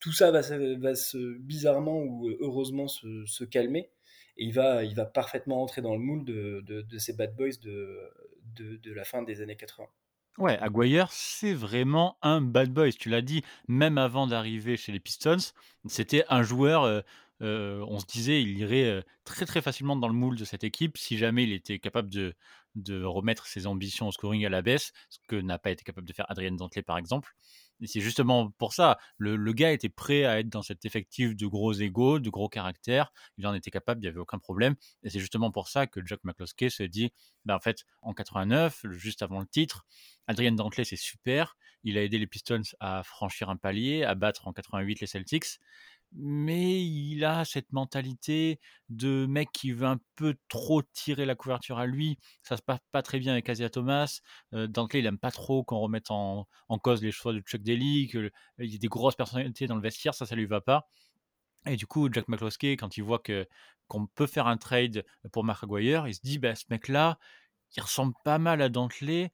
tout 0.00 0.12
ça 0.12 0.30
va, 0.30 0.42
se, 0.42 1.38
bizarrement 1.38 1.98
ou 2.02 2.28
heureusement 2.40 2.88
se, 2.88 3.44
calmer 3.44 3.90
et 4.36 4.44
il 4.44 4.52
va, 4.52 4.84
il 4.84 4.94
va 4.94 5.04
parfaitement 5.04 5.62
entrer 5.62 5.82
dans 5.82 5.94
le 5.94 6.00
moule 6.00 6.24
de, 6.24 6.62
de, 6.64 6.98
ces 6.98 7.12
bad 7.12 7.34
boys 7.34 7.56
de, 7.62 8.12
de, 8.56 8.92
la 8.92 9.04
fin 9.04 9.22
des 9.22 9.40
années 9.40 9.56
80. 9.56 9.86
Ouais, 10.38 10.56
Aguirre, 10.58 11.10
c'est 11.10 11.52
vraiment 11.52 12.16
un 12.22 12.40
bad 12.40 12.72
boy. 12.72 12.92
Tu 12.92 13.08
l'as 13.08 13.22
dit, 13.22 13.42
même 13.66 13.98
avant 13.98 14.28
d'arriver 14.28 14.76
chez 14.76 14.92
les 14.92 15.00
Pistons, 15.00 15.52
c'était 15.88 16.24
un 16.28 16.42
joueur. 16.42 16.84
Euh, 16.84 17.00
euh, 17.42 17.84
on 17.88 17.98
se 17.98 18.06
disait, 18.06 18.42
il 18.42 18.58
irait 18.58 18.84
euh, 18.84 19.02
très 19.24 19.46
très 19.46 19.60
facilement 19.62 19.96
dans 19.96 20.08
le 20.08 20.14
moule 20.14 20.36
de 20.36 20.44
cette 20.44 20.64
équipe 20.64 20.96
si 20.96 21.18
jamais 21.18 21.44
il 21.44 21.52
était 21.52 21.78
capable 21.78 22.10
de, 22.10 22.34
de 22.82 23.02
remettre 23.02 23.46
ses 23.46 23.66
ambitions 23.66 24.08
au 24.08 24.12
scoring 24.12 24.44
à 24.44 24.48
la 24.48 24.62
baisse, 24.62 24.92
ce 25.10 25.18
que 25.28 25.36
n'a 25.36 25.58
pas 25.58 25.70
été 25.70 25.84
capable 25.84 26.06
de 26.06 26.12
faire 26.12 26.30
Adrien 26.30 26.52
Dantley 26.52 26.82
par 26.82 26.98
exemple. 26.98 27.34
Et 27.80 27.86
c'est 27.86 28.00
justement 28.00 28.50
pour 28.52 28.74
ça, 28.74 28.98
le, 29.18 29.36
le, 29.36 29.52
gars 29.52 29.70
était 29.70 29.88
prêt 29.88 30.24
à 30.24 30.40
être 30.40 30.48
dans 30.48 30.62
cet 30.62 30.84
effectif 30.84 31.36
de 31.36 31.46
gros 31.46 31.72
égaux, 31.72 32.18
de 32.18 32.28
gros 32.28 32.48
caractères, 32.48 33.12
il 33.36 33.46
en 33.46 33.54
était 33.54 33.70
capable, 33.70 34.00
il 34.00 34.02
n'y 34.02 34.08
avait 34.08 34.18
aucun 34.18 34.38
problème. 34.38 34.74
Et 35.04 35.10
c'est 35.10 35.20
justement 35.20 35.52
pour 35.52 35.68
ça 35.68 35.86
que 35.86 36.04
Jack 36.04 36.20
McCloskey 36.24 36.70
se 36.70 36.82
dit, 36.82 37.12
bah 37.44 37.54
en 37.54 37.60
fait, 37.60 37.84
en 38.02 38.14
89, 38.14 38.86
juste 38.90 39.22
avant 39.22 39.38
le 39.40 39.46
titre, 39.46 39.86
Adrien 40.26 40.52
Dantley 40.52 40.84
c'est 40.84 40.96
super, 40.96 41.56
il 41.84 41.96
a 41.96 42.02
aidé 42.02 42.18
les 42.18 42.26
Pistons 42.26 42.62
à 42.80 43.02
franchir 43.04 43.48
un 43.48 43.56
palier, 43.56 44.02
à 44.02 44.14
battre 44.14 44.48
en 44.48 44.52
88 44.52 45.00
les 45.00 45.06
Celtics, 45.06 45.60
mais 46.12 46.82
il 46.84 47.24
a 47.24 47.44
cette 47.44 47.72
mentalité 47.72 48.60
de 48.88 49.26
mec 49.26 49.50
qui 49.52 49.72
veut 49.72 49.86
un 49.86 50.00
peu 50.16 50.36
trop 50.48 50.82
tirer 50.82 51.26
la 51.26 51.34
couverture 51.34 51.78
à 51.78 51.86
lui. 51.86 52.18
Ça 52.42 52.56
se 52.56 52.62
passe 52.62 52.80
pas 52.92 53.02
très 53.02 53.18
bien 53.18 53.32
avec 53.32 53.48
Asia 53.48 53.68
Thomas. 53.70 54.20
Dantley, 54.52 55.00
il 55.00 55.06
aime 55.06 55.18
pas 55.18 55.30
trop 55.30 55.64
qu'on 55.64 55.78
remette 55.78 56.10
en, 56.10 56.46
cause 56.82 57.02
les 57.02 57.12
choix 57.12 57.32
de 57.32 57.40
Chuck 57.40 57.62
Daly, 57.62 58.08
qu'il 58.08 58.30
y 58.58 58.74
ait 58.74 58.78
des 58.78 58.88
grosses 58.88 59.16
personnalités 59.16 59.66
dans 59.66 59.76
le 59.76 59.82
vestiaire, 59.82 60.14
ça, 60.14 60.26
ça 60.26 60.34
lui 60.34 60.46
va 60.46 60.60
pas. 60.60 60.88
Et 61.66 61.76
du 61.76 61.86
coup, 61.86 62.08
Jack 62.12 62.28
McCloskey, 62.28 62.76
quand 62.76 62.96
il 62.96 63.02
voit 63.02 63.18
que 63.18 63.46
qu'on 63.88 64.06
peut 64.06 64.26
faire 64.26 64.46
un 64.46 64.58
trade 64.58 65.04
pour 65.32 65.44
Mark 65.44 65.64
Aguirre, 65.64 66.06
il 66.08 66.14
se 66.14 66.20
dit, 66.22 66.38
bah, 66.38 66.54
ce 66.54 66.64
mec-là, 66.70 67.18
il 67.76 67.82
ressemble 67.82 68.14
pas 68.22 68.38
mal 68.38 68.60
à 68.62 68.68
Dantley, 68.68 69.32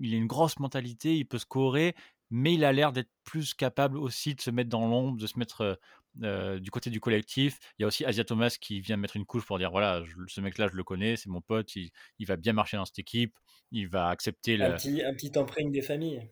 il 0.00 0.14
a 0.14 0.16
une 0.16 0.26
grosse 0.26 0.58
mentalité, 0.58 1.16
il 1.16 1.26
peut 1.26 1.38
scorer, 1.38 1.94
mais 2.30 2.54
il 2.54 2.64
a 2.64 2.72
l'air 2.72 2.92
d'être 2.92 3.10
plus 3.24 3.54
capable 3.54 3.98
aussi 3.98 4.34
de 4.34 4.40
se 4.40 4.50
mettre 4.50 4.70
dans 4.70 4.86
l'ombre, 4.86 5.18
de 5.18 5.26
se 5.26 5.38
mettre 5.38 5.78
euh, 6.22 6.58
du 6.58 6.70
côté 6.70 6.90
du 6.90 7.00
collectif. 7.00 7.58
Il 7.78 7.82
y 7.82 7.84
a 7.84 7.88
aussi 7.88 8.04
Asia 8.04 8.24
Thomas 8.24 8.56
qui 8.60 8.80
vient 8.80 8.96
mettre 8.96 9.16
une 9.16 9.24
couche 9.24 9.46
pour 9.46 9.58
dire 9.58 9.70
voilà, 9.70 10.02
ce 10.28 10.40
mec-là, 10.40 10.68
je 10.70 10.76
le 10.76 10.84
connais, 10.84 11.16
c'est 11.16 11.28
mon 11.28 11.40
pote, 11.40 11.74
il, 11.76 11.90
va 12.26 12.36
bien 12.36 12.52
marcher 12.52 12.76
dans 12.76 12.84
cette 12.84 12.98
équipe, 12.98 13.34
il 13.70 13.88
va 13.88 14.08
accepter 14.08 14.56
le. 14.56 14.64
Un 14.64 14.72
petit, 14.72 15.02
un 15.02 15.14
petit 15.14 15.36
empreinte 15.38 15.70
des 15.72 15.82
familles. 15.82 16.28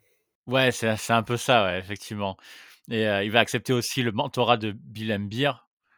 Ouais, 0.46 0.72
c'est 0.72 1.10
un 1.10 1.22
peu 1.22 1.36
ça, 1.36 1.64
ouais, 1.64 1.78
effectivement. 1.78 2.36
Et 2.90 3.06
euh, 3.06 3.22
il 3.22 3.30
va 3.30 3.40
accepter 3.40 3.72
aussi 3.72 4.02
le 4.02 4.12
mentorat 4.12 4.56
de 4.56 4.72
Bill 4.72 5.16
Beer. 5.28 5.52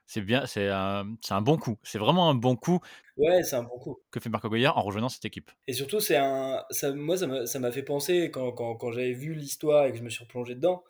C'est 0.07 0.23
bien, 0.23 0.45
c'est 0.47 0.69
un, 0.69 1.15
un 1.31 1.41
bon 1.41 1.57
coup. 1.57 1.79
C'est 1.85 1.99
vraiment 1.99 2.29
un 2.29 2.35
bon 2.35 2.57
coup. 2.57 2.81
Ouais, 3.17 3.45
c'est 3.45 3.55
un 3.55 3.63
bon 3.63 3.79
coup. 3.79 3.99
Que 4.11 4.19
fait 4.19 4.29
Marco 4.29 4.49
Goya 4.49 4.77
en 4.77 4.83
rejoignant 4.83 5.09
cette 5.09 5.25
équipe. 5.25 5.53
Et 5.69 5.73
surtout, 5.73 6.01
c'est 6.01 6.17
un, 6.17 6.65
ça, 6.71 6.93
moi, 6.93 7.17
ça 7.17 7.59
m'a 7.61 7.71
fait 7.71 7.85
penser 7.85 8.31
quand, 8.33 8.51
quand, 8.51 8.75
quand 8.75 8.91
j'avais 8.91 9.13
vu 9.13 9.35
l'histoire 9.35 9.87
et 9.87 9.93
que 9.93 9.99
je 9.99 10.03
me 10.03 10.11
suis 10.11 10.25
replongé 10.25 10.57
dedans. 10.57 10.83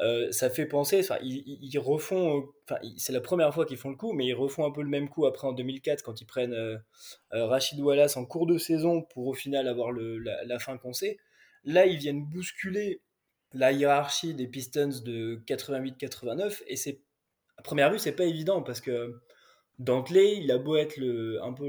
Euh, 0.00 0.30
ça 0.30 0.48
fait 0.48 0.66
penser, 0.66 1.00
enfin, 1.00 1.18
ils, 1.22 1.78
refont, 1.78 2.48
enfin, 2.64 2.80
c'est 2.96 3.12
la 3.12 3.20
première 3.20 3.52
fois 3.52 3.66
qu'ils 3.66 3.78
font 3.78 3.90
le 3.90 3.96
coup, 3.96 4.12
mais 4.12 4.26
ils 4.26 4.34
refont 4.34 4.64
un 4.64 4.70
peu 4.70 4.82
le 4.82 4.88
même 4.88 5.08
coup 5.08 5.26
après 5.26 5.48
en 5.48 5.52
2004 5.52 6.02
quand 6.02 6.20
ils 6.20 6.26
prennent 6.26 6.52
euh, 6.52 6.76
euh, 7.34 7.46
Rachid 7.46 7.80
Wallace 7.80 8.16
en 8.16 8.24
cours 8.24 8.46
de 8.46 8.58
saison 8.58 9.02
pour 9.02 9.26
au 9.26 9.34
final 9.34 9.66
avoir 9.66 9.90
la, 9.92 10.58
fin 10.60 10.78
qu'on 10.78 10.92
sait. 10.92 11.18
Là, 11.64 11.86
ils 11.86 11.98
viennent 11.98 12.24
bousculer 12.24 13.02
la 13.52 13.72
hiérarchie 13.72 14.34
des 14.34 14.46
Pistons 14.46 15.00
de 15.04 15.42
88-89 15.46 16.62
et 16.68 16.76
c'est 16.76 17.00
à 17.56 17.62
première 17.62 17.90
vue, 17.90 17.98
c'est 17.98 18.12
pas 18.12 18.24
évident 18.24 18.62
parce 18.62 18.80
que 18.80 19.20
Dantley, 19.80 20.36
il 20.36 20.52
a 20.52 20.58
beau 20.58 20.76
être 20.76 20.96
le, 20.96 21.42
un 21.42 21.52
peu 21.52 21.68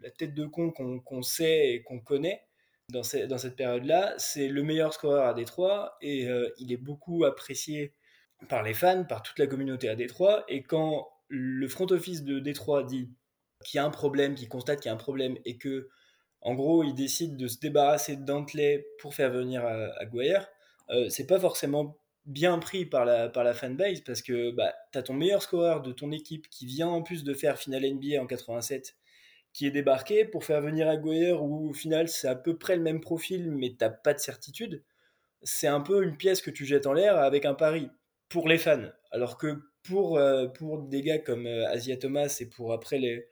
la 0.00 0.10
tête 0.10 0.34
de 0.34 0.44
con 0.46 0.72
qu'on 0.72 1.22
sait 1.22 1.74
et 1.74 1.82
qu'on 1.82 2.00
connaît 2.00 2.42
dans, 2.92 3.02
cette 3.38 3.56
période-là. 3.56 4.14
C'est 4.18 4.48
le 4.48 4.62
meilleur 4.62 4.92
scoreur 4.92 5.26
à 5.26 5.34
Détroit 5.34 5.96
et 6.00 6.28
il 6.58 6.72
est 6.72 6.76
beaucoup 6.76 7.24
apprécié 7.24 7.94
par 8.48 8.62
les 8.62 8.74
fans, 8.74 9.04
par 9.04 9.22
toute 9.22 9.38
la 9.38 9.46
communauté 9.46 9.88
à 9.88 9.94
Détroit. 9.94 10.44
Et 10.48 10.62
quand 10.62 11.08
le 11.28 11.66
front 11.68 11.86
office 11.90 12.22
de 12.24 12.38
Détroit 12.38 12.84
dit 12.84 13.10
qu'il 13.64 13.78
y 13.78 13.80
a 13.80 13.84
un 13.84 13.90
problème, 13.90 14.34
qu'il 14.34 14.48
constate 14.48 14.80
qu'il 14.80 14.88
y 14.88 14.90
a 14.90 14.94
un 14.94 14.98
problème 14.98 15.36
et 15.44 15.56
que, 15.56 15.88
en 16.40 16.54
gros, 16.54 16.82
il 16.82 16.94
décide 16.94 17.36
de 17.36 17.48
se 17.48 17.58
débarrasser 17.58 18.16
Dantley 18.16 18.86
pour 18.98 19.14
faire 19.14 19.30
venir 19.30 19.64
Aguirre, 19.98 20.48
euh, 20.90 21.08
c'est 21.08 21.26
pas 21.26 21.40
forcément 21.40 21.98
bien 22.26 22.58
pris 22.58 22.84
par 22.86 23.04
la, 23.04 23.28
par 23.28 23.44
la 23.44 23.54
fanbase 23.54 24.00
parce 24.00 24.22
que 24.22 24.50
bah, 24.52 24.74
tu 24.92 24.98
as 24.98 25.02
ton 25.02 25.14
meilleur 25.14 25.42
scoreur 25.42 25.82
de 25.82 25.92
ton 25.92 26.12
équipe 26.12 26.48
qui 26.48 26.66
vient 26.66 26.88
en 26.88 27.02
plus 27.02 27.24
de 27.24 27.34
faire 27.34 27.58
finale 27.58 27.84
NBA 27.84 28.20
en 28.20 28.26
87 28.26 28.94
qui 29.52 29.66
est 29.66 29.70
débarqué 29.70 30.24
pour 30.24 30.44
faire 30.44 30.60
venir 30.60 30.88
Aguirre 30.88 31.42
où 31.42 31.68
au 31.70 31.72
final 31.72 32.08
c'est 32.08 32.28
à 32.28 32.34
peu 32.36 32.56
près 32.56 32.76
le 32.76 32.82
même 32.82 33.00
profil 33.00 33.50
mais 33.50 33.74
t'as 33.78 33.90
pas 33.90 34.14
de 34.14 34.18
certitude. 34.18 34.82
C'est 35.42 35.66
un 35.66 35.80
peu 35.80 36.04
une 36.04 36.16
pièce 36.16 36.40
que 36.42 36.50
tu 36.50 36.64
jettes 36.64 36.86
en 36.86 36.92
l'air 36.92 37.18
avec 37.18 37.44
un 37.44 37.54
pari 37.54 37.90
pour 38.28 38.48
les 38.48 38.58
fans. 38.58 38.88
Alors 39.10 39.36
que 39.36 39.62
pour, 39.82 40.16
euh, 40.16 40.46
pour 40.46 40.78
des 40.82 41.02
gars 41.02 41.18
comme 41.18 41.46
euh, 41.46 41.68
Asia 41.68 41.96
Thomas 41.96 42.36
et 42.40 42.46
pour 42.46 42.72
après 42.72 42.98
les, 42.98 43.26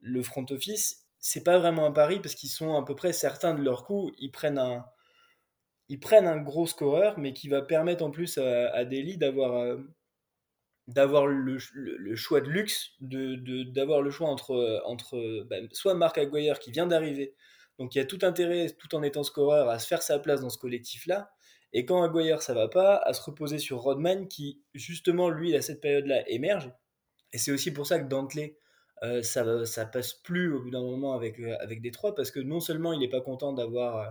le 0.00 0.22
front 0.22 0.46
office, 0.50 1.06
c'est 1.18 1.44
pas 1.44 1.58
vraiment 1.58 1.86
un 1.86 1.92
pari 1.92 2.20
parce 2.20 2.34
qu'ils 2.34 2.50
sont 2.50 2.76
à 2.76 2.84
peu 2.84 2.94
près 2.94 3.12
certains 3.12 3.54
de 3.54 3.62
leur 3.62 3.84
coup. 3.84 4.10
Ils 4.18 4.30
prennent 4.30 4.58
un, 4.58 4.86
ils 5.88 6.00
prennent 6.00 6.26
un 6.26 6.38
gros 6.38 6.66
scoreur, 6.66 7.18
mais 7.18 7.32
qui 7.32 7.48
va 7.48 7.62
permettre 7.62 8.04
en 8.04 8.10
plus 8.10 8.38
à, 8.38 8.70
à 8.70 8.84
Delhi 8.84 9.18
d'avoir 9.18 9.56
euh, 9.56 9.76
d'avoir 10.94 11.26
le, 11.26 11.58
choix 12.16 12.40
de 12.40 12.48
luxe, 12.48 12.92
d'avoir 13.00 14.00
de, 14.00 14.04
le 14.04 14.10
choix 14.10 14.28
entre, 14.28 14.82
entre 14.84 15.44
ben, 15.48 15.68
soit 15.72 15.94
Marc 15.94 16.18
Aguirre 16.18 16.58
qui 16.58 16.70
vient 16.70 16.86
d'arriver, 16.86 17.34
donc 17.78 17.94
il 17.94 17.98
y 17.98 18.00
a 18.00 18.04
tout 18.04 18.18
intérêt, 18.22 18.66
tout 18.78 18.94
en 18.94 19.02
étant 19.02 19.22
scoreur, 19.22 19.68
à 19.68 19.78
se 19.78 19.86
faire 19.86 20.02
sa 20.02 20.18
place 20.18 20.40
dans 20.40 20.50
ce 20.50 20.58
collectif-là, 20.58 21.30
et 21.72 21.84
quand 21.84 22.02
Aguirre 22.02 22.42
ça 22.42 22.54
va 22.54 22.68
pas, 22.68 22.96
à 22.96 23.12
se 23.12 23.22
reposer 23.22 23.58
sur 23.58 23.78
Rodman 23.78 24.28
qui, 24.28 24.60
justement, 24.74 25.30
lui, 25.30 25.54
à 25.54 25.62
cette 25.62 25.80
période-là, 25.80 26.28
émerge. 26.28 26.72
Et 27.32 27.38
c'est 27.38 27.52
aussi 27.52 27.72
pour 27.72 27.86
ça 27.86 28.00
que 28.00 28.08
Dantley, 28.08 28.56
euh, 29.02 29.22
ça, 29.22 29.64
ça 29.64 29.86
passe 29.86 30.12
plus 30.12 30.52
au 30.52 30.60
bout 30.60 30.70
d'un 30.70 30.82
moment 30.82 31.14
avec, 31.14 31.38
euh, 31.38 31.56
avec 31.60 31.80
Détroit, 31.80 32.14
parce 32.14 32.30
que 32.30 32.40
non 32.40 32.60
seulement 32.60 32.92
il 32.92 32.98
n'est 32.98 33.08
pas 33.08 33.20
content 33.20 33.52
d'avoir 33.52 33.96
euh, 33.96 34.10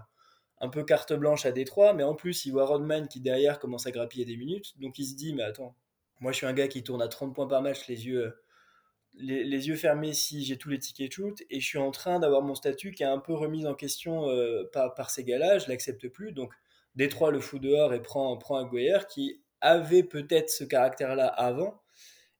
un 0.61 0.69
peu 0.69 0.83
carte 0.83 1.13
blanche 1.13 1.45
à 1.45 1.51
Détroit, 1.51 1.93
mais 1.93 2.03
en 2.03 2.15
plus 2.15 2.45
il 2.45 2.51
voit 2.51 2.65
Rodman 2.65 3.07
qui 3.07 3.19
derrière 3.19 3.59
commence 3.59 3.85
à 3.85 3.91
grappiller 3.91 4.25
des 4.25 4.37
minutes, 4.37 4.79
donc 4.79 4.97
il 4.97 5.05
se 5.05 5.15
dit, 5.15 5.33
mais 5.33 5.43
attends, 5.43 5.75
moi 6.19 6.31
je 6.31 6.37
suis 6.37 6.45
un 6.45 6.53
gars 6.53 6.67
qui 6.67 6.83
tourne 6.83 7.01
à 7.01 7.07
30 7.07 7.33
points 7.33 7.47
par 7.47 7.61
match, 7.61 7.87
les 7.87 8.07
yeux, 8.07 8.41
les, 9.13 9.67
yeux 9.67 9.75
fermés 9.75 10.13
si 10.13 10.43
j'ai 10.43 10.57
tous 10.57 10.69
les 10.69 10.79
tickets 10.79 11.11
shoot, 11.11 11.41
et 11.49 11.59
je 11.59 11.65
suis 11.65 11.77
en 11.77 11.91
train 11.91 12.19
d'avoir 12.19 12.41
mon 12.41 12.55
statut 12.55 12.91
qui 12.91 13.03
est 13.03 13.07
un 13.07 13.19
peu 13.19 13.33
remis 13.33 13.65
en 13.65 13.75
question 13.75 14.27
par, 14.73 14.93
par 14.93 15.09
ces 15.09 15.23
gars-là, 15.23 15.59
je 15.59 15.67
l'accepte 15.67 16.07
plus, 16.09 16.31
donc 16.31 16.53
Détroit 16.95 17.31
le 17.31 17.39
fout 17.39 17.61
dehors 17.61 17.93
et 17.93 18.01
prend, 18.01 18.35
prend 18.37 18.57
Aguirre 18.57 19.07
qui 19.07 19.41
avait 19.61 20.03
peut-être 20.03 20.49
ce 20.49 20.63
caractère-là 20.63 21.27
avant 21.27 21.81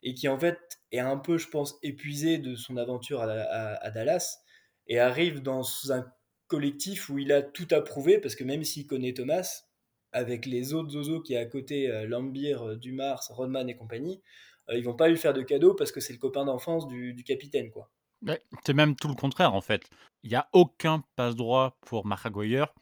et 0.04 0.14
qui 0.14 0.28
en 0.28 0.40
fait 0.40 0.60
est 0.92 1.00
un 1.00 1.18
peu, 1.18 1.38
je 1.38 1.48
pense, 1.50 1.78
épuisé 1.84 2.38
de 2.38 2.56
son 2.56 2.78
aventure 2.78 3.22
à, 3.22 3.92
Dallas 3.92 4.40
et 4.88 5.00
arrive 5.00 5.42
dans 5.42 5.64
un 5.92 6.06
collectif 6.48 7.10
où 7.10 7.20
il 7.20 7.32
a 7.32 7.42
tout 7.42 7.68
approuvé 7.72 8.20
parce 8.20 8.36
que 8.36 8.44
même 8.44 8.64
s'il 8.64 8.88
connaît 8.88 9.14
Thomas, 9.14 9.64
avec 10.12 10.46
les 10.46 10.74
autres 10.74 10.92
Zozo 10.92 11.22
qui 11.22 11.34
est 11.34 11.38
à 11.38 11.46
côté, 11.46 11.90
euh, 11.90 12.08
Lambir, 12.08 12.64
euh, 12.64 12.76
Dumars, 12.76 13.24
Rodman 13.30 13.70
et 13.70 13.76
compagnie, 13.76 14.22
euh, 14.70 14.78
ils 14.78 14.84
vont 14.84 14.96
pas 14.96 15.08
lui 15.08 15.18
faire 15.18 15.34
de 15.34 15.42
cadeaux 15.42 15.74
parce 15.74 15.92
que 15.92 16.00
c'est 16.00 16.14
le 16.14 16.20
copain 16.20 16.46
d'enfance 16.46 16.88
du, 16.88 17.24
capitaine, 17.24 17.72
quoi. 17.72 17.90
c'est 18.66 18.74
même 18.74 18.96
tout 18.96 19.08
le 19.08 19.16
contraire 19.16 19.54
en 19.54 19.62
fait. 19.62 19.90
Il 20.24 20.30
n'y 20.30 20.36
a 20.36 20.50
aucun 20.54 21.04
passe 21.16 21.36
droit 21.36 21.78
pour 21.82 22.06
Marc 22.06 22.26
Aguirre. 22.26 22.74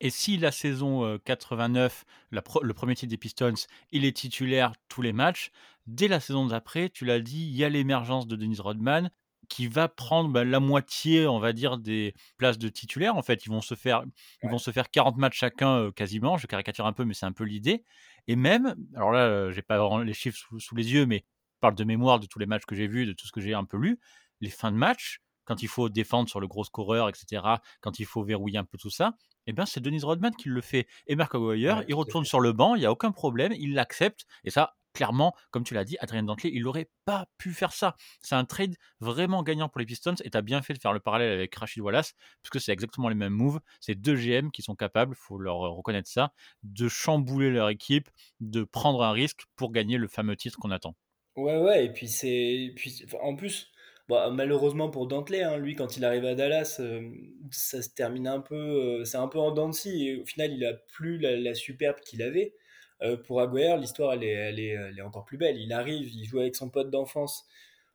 Et 0.00 0.10
si 0.10 0.36
la 0.36 0.52
saison 0.52 1.18
89, 1.24 2.04
le 2.30 2.72
premier 2.72 2.94
titre 2.94 3.10
des 3.10 3.16
Pistons, 3.16 3.54
il 3.90 4.04
est 4.04 4.16
titulaire 4.16 4.74
tous 4.88 5.02
les 5.02 5.12
matchs, 5.12 5.50
dès 5.88 6.06
la 6.06 6.20
saison 6.20 6.46
d'après, 6.46 6.88
tu 6.88 7.04
l'as 7.04 7.18
dit, 7.18 7.48
il 7.48 7.56
y 7.56 7.64
a 7.64 7.68
l'émergence 7.68 8.28
de 8.28 8.36
Dennis 8.36 8.60
Rodman 8.60 9.10
qui 9.48 9.66
va 9.66 9.88
prendre 9.88 10.30
bah, 10.30 10.44
la 10.44 10.60
moitié, 10.60 11.26
on 11.26 11.38
va 11.38 11.52
dire, 11.52 11.78
des 11.78 12.14
places 12.36 12.58
de 12.58 12.68
titulaire. 12.68 13.16
En 13.16 13.22
fait, 13.22 13.46
ils 13.46 13.48
vont 13.48 13.60
se 13.60 13.74
faire, 13.74 14.04
ils 14.42 14.50
vont 14.50 14.58
se 14.58 14.70
faire 14.70 14.90
40 14.90 15.16
matchs 15.16 15.38
chacun 15.38 15.90
quasiment. 15.92 16.36
Je 16.36 16.46
caricature 16.46 16.86
un 16.86 16.92
peu, 16.92 17.04
mais 17.04 17.14
c'est 17.14 17.26
un 17.26 17.32
peu 17.32 17.44
l'idée. 17.44 17.84
Et 18.26 18.36
même, 18.36 18.76
alors 18.94 19.10
là, 19.10 19.50
j'ai 19.50 19.62
pas 19.62 20.04
les 20.04 20.14
chiffres 20.14 20.38
sous, 20.58 20.76
les 20.76 20.92
yeux, 20.92 21.06
mais 21.06 21.24
je 21.54 21.60
parle 21.60 21.74
de 21.74 21.84
mémoire 21.84 22.20
de 22.20 22.26
tous 22.26 22.38
les 22.38 22.46
matchs 22.46 22.66
que 22.66 22.74
j'ai 22.74 22.86
vus, 22.86 23.06
de 23.06 23.12
tout 23.12 23.26
ce 23.26 23.32
que 23.32 23.40
j'ai 23.40 23.54
un 23.54 23.64
peu 23.64 23.78
lu. 23.78 23.98
Les 24.40 24.50
fins 24.50 24.70
de 24.70 24.76
match, 24.76 25.20
quand 25.44 25.62
il 25.62 25.68
faut 25.68 25.88
défendre 25.88 26.28
sur 26.28 26.38
le 26.38 26.46
gros 26.46 26.64
scoreur, 26.64 27.08
etc., 27.08 27.42
quand 27.80 27.98
il 27.98 28.04
faut 28.04 28.22
verrouiller 28.22 28.58
un 28.58 28.64
peu 28.64 28.76
tout 28.76 28.90
ça, 28.90 29.14
eh 29.46 29.52
ben, 29.54 29.64
c'est 29.64 29.80
Denise 29.80 30.04
Rodman 30.04 30.34
qui 30.36 30.50
le 30.50 30.60
fait. 30.60 30.86
Et 31.06 31.16
Mark 31.16 31.34
Aguirre, 31.34 31.82
il 31.88 31.94
retourne 31.94 32.26
sur 32.26 32.38
le 32.38 32.52
banc, 32.52 32.74
il 32.74 32.80
n'y 32.80 32.86
a 32.86 32.92
aucun 32.92 33.12
problème, 33.12 33.52
il 33.52 33.72
l'accepte. 33.72 34.26
Et 34.44 34.50
ça, 34.50 34.76
clairement, 34.98 35.32
comme 35.52 35.62
tu 35.62 35.74
l'as 35.74 35.84
dit, 35.84 35.96
Adrien 36.00 36.24
Dantley, 36.24 36.50
il 36.52 36.64
n'aurait 36.64 36.90
pas 37.04 37.28
pu 37.38 37.52
faire 37.52 37.72
ça. 37.72 37.94
C'est 38.20 38.34
un 38.34 38.44
trade 38.44 38.74
vraiment 38.98 39.44
gagnant 39.44 39.68
pour 39.68 39.78
les 39.78 39.86
Pistons 39.86 40.16
et 40.24 40.30
tu 40.30 40.36
as 40.36 40.42
bien 40.42 40.60
fait 40.60 40.74
de 40.74 40.80
faire 40.80 40.92
le 40.92 40.98
parallèle 40.98 41.32
avec 41.32 41.54
Rachid 41.54 41.80
Wallace, 41.80 42.14
parce 42.42 42.50
que 42.50 42.58
c'est 42.58 42.72
exactement 42.72 43.08
les 43.08 43.14
mêmes 43.14 43.32
moves. 43.32 43.60
C'est 43.80 43.94
deux 43.94 44.16
GM 44.16 44.50
qui 44.50 44.62
sont 44.62 44.74
capables, 44.74 45.14
faut 45.14 45.38
leur 45.38 45.58
reconnaître 45.58 46.08
ça, 46.08 46.32
de 46.64 46.88
chambouler 46.88 47.50
leur 47.50 47.68
équipe, 47.68 48.08
de 48.40 48.64
prendre 48.64 49.04
un 49.04 49.12
risque 49.12 49.42
pour 49.54 49.70
gagner 49.70 49.98
le 49.98 50.08
fameux 50.08 50.34
titre 50.34 50.58
qu'on 50.58 50.72
attend. 50.72 50.96
Ouais, 51.36 51.58
ouais, 51.58 51.84
et 51.86 51.92
puis 51.92 52.08
c'est. 52.08 52.72
Puis, 52.74 53.06
en 53.22 53.36
plus, 53.36 53.70
malheureusement 54.08 54.90
pour 54.90 55.06
Dantley, 55.06 55.42
hein, 55.42 55.56
lui, 55.58 55.76
quand 55.76 55.96
il 55.96 56.04
arrive 56.04 56.24
à 56.24 56.34
Dallas, 56.34 56.78
euh, 56.80 57.08
ça 57.52 57.82
se 57.82 57.90
termine 57.90 58.26
un 58.26 58.40
peu. 58.40 58.56
Euh, 58.56 59.04
c'est 59.04 59.18
un 59.18 59.28
peu 59.28 59.38
en 59.38 59.52
dents 59.52 59.70
et 59.86 60.16
au 60.16 60.24
final, 60.24 60.52
il 60.52 60.64
a 60.64 60.74
plus 60.74 61.18
la, 61.18 61.54
superbe 61.54 62.00
qu'il 62.00 62.22
avait. 62.22 62.54
Euh, 63.02 63.16
pour 63.16 63.40
Aguirre, 63.40 63.76
l'histoire, 63.76 64.14
elle 64.14 64.24
est, 64.24 64.32
elle, 64.32 64.60
est, 64.60 64.68
elle 64.68 64.98
est, 64.98 65.02
encore 65.02 65.24
plus 65.24 65.38
belle. 65.38 65.58
Il 65.58 65.72
arrive, 65.72 66.08
il 66.12 66.24
joue 66.24 66.40
avec 66.40 66.56
son 66.56 66.68
pote 66.68 66.90
d'enfance. 66.90 67.46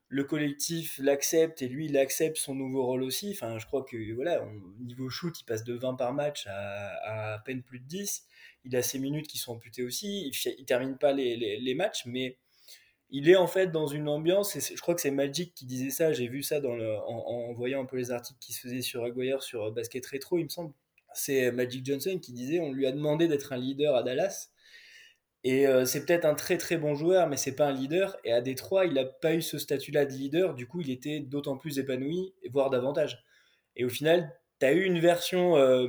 Le 0.08 0.24
collectif 0.24 1.00
l'accepte 1.00 1.62
et 1.62 1.68
lui, 1.68 1.88
il 1.88 1.98
accepte 1.98 2.38
son 2.38 2.56
nouveau 2.56 2.86
rôle 2.86 3.04
aussi. 3.04 3.32
Enfin, 3.32 3.58
je 3.58 3.66
crois 3.66 3.84
que, 3.84 4.14
voilà, 4.14 4.44
au 4.44 4.84
niveau 4.84 5.10
shoot, 5.10 5.38
il 5.40 5.44
passe 5.44 5.64
de 5.64 5.74
20 5.74 5.96
par 5.96 6.14
match 6.14 6.46
à 6.48 7.34
à, 7.34 7.40
peine 7.40 7.64
plus 7.64 7.80
de 7.80 7.86
10. 7.86 8.26
Il 8.66 8.76
a 8.76 8.82
ses 8.82 9.00
minutes 9.00 9.28
qui 9.28 9.38
sont 9.38 9.54
amputées 9.54 9.84
aussi. 9.84 10.28
Il, 10.28 10.54
il 10.60 10.66
termine 10.66 10.98
pas 10.98 11.14
les, 11.14 11.36
les, 11.60 11.74
matchs, 11.76 12.06
mais 12.06 12.38
il 13.10 13.30
est 13.30 13.36
en 13.36 13.48
fait 13.48 13.72
dans 13.72 13.88
une 13.88 14.08
ambiance, 14.08 14.58
je 14.58 14.82
crois 14.82 14.96
que 14.96 15.02
c'est 15.02 15.12
Magic 15.12 15.54
qui 15.54 15.66
disait 15.66 15.90
ça, 15.90 16.14
j'ai 16.14 16.28
vu 16.28 16.44
ça 16.44 16.60
en, 16.64 17.54
voyant 17.54 17.84
un 17.84 17.86
peu 17.86 17.98
les 17.98 18.12
articles 18.12 18.40
qui 18.40 18.54
se 18.54 18.62
faisaient 18.62 18.82
sur 18.82 19.04
Aguirre, 19.04 19.44
sur 19.44 19.72
Basket 19.72 20.06
Retro, 20.06 20.38
il 20.38 20.46
me 20.46 20.50
semble. 20.50 20.74
C'est 21.14 21.52
Magic 21.52 21.86
Johnson 21.86 22.20
qui 22.20 22.34
disait 22.34 22.60
on 22.60 22.72
lui 22.72 22.88
a 22.88 22.92
demandé 22.92 23.28
d'être 23.28 23.54
un 23.54 23.58
leader 23.58 23.96
à 23.96 24.04
Dallas. 24.04 24.50
Et 25.44 25.68
euh, 25.68 25.86
c'est 25.86 26.06
peut-être 26.06 26.26
un 26.26 26.36
très 26.36 26.58
très 26.58 26.78
bon 26.78 26.96
joueur, 26.96 27.28
mais 27.28 27.36
c'est 27.36 27.56
pas 27.56 27.68
un 27.68 27.74
leader. 27.74 28.18
Et 28.24 28.32
à 28.32 28.42
Détroit, 28.42 28.86
il 28.86 28.94
n'a 28.94 29.06
pas 29.06 29.34
eu 29.34 29.42
ce 29.42 29.58
statut-là 29.58 30.06
de 30.06 30.14
leader. 30.14 30.54
Du 30.54 30.68
coup, 30.68 30.82
il 30.82 30.90
était 30.90 31.20
d'autant 31.20 31.58
plus 31.58 31.80
épanoui, 31.80 32.34
voire 32.50 32.70
davantage. 32.70 33.24
Et 33.76 33.84
au 33.84 33.90
final, 33.90 34.34
tu 34.60 34.66
as 34.66 34.72
eu 34.74 34.84
une 34.84 35.00
version 35.00 35.58
euh, 35.58 35.88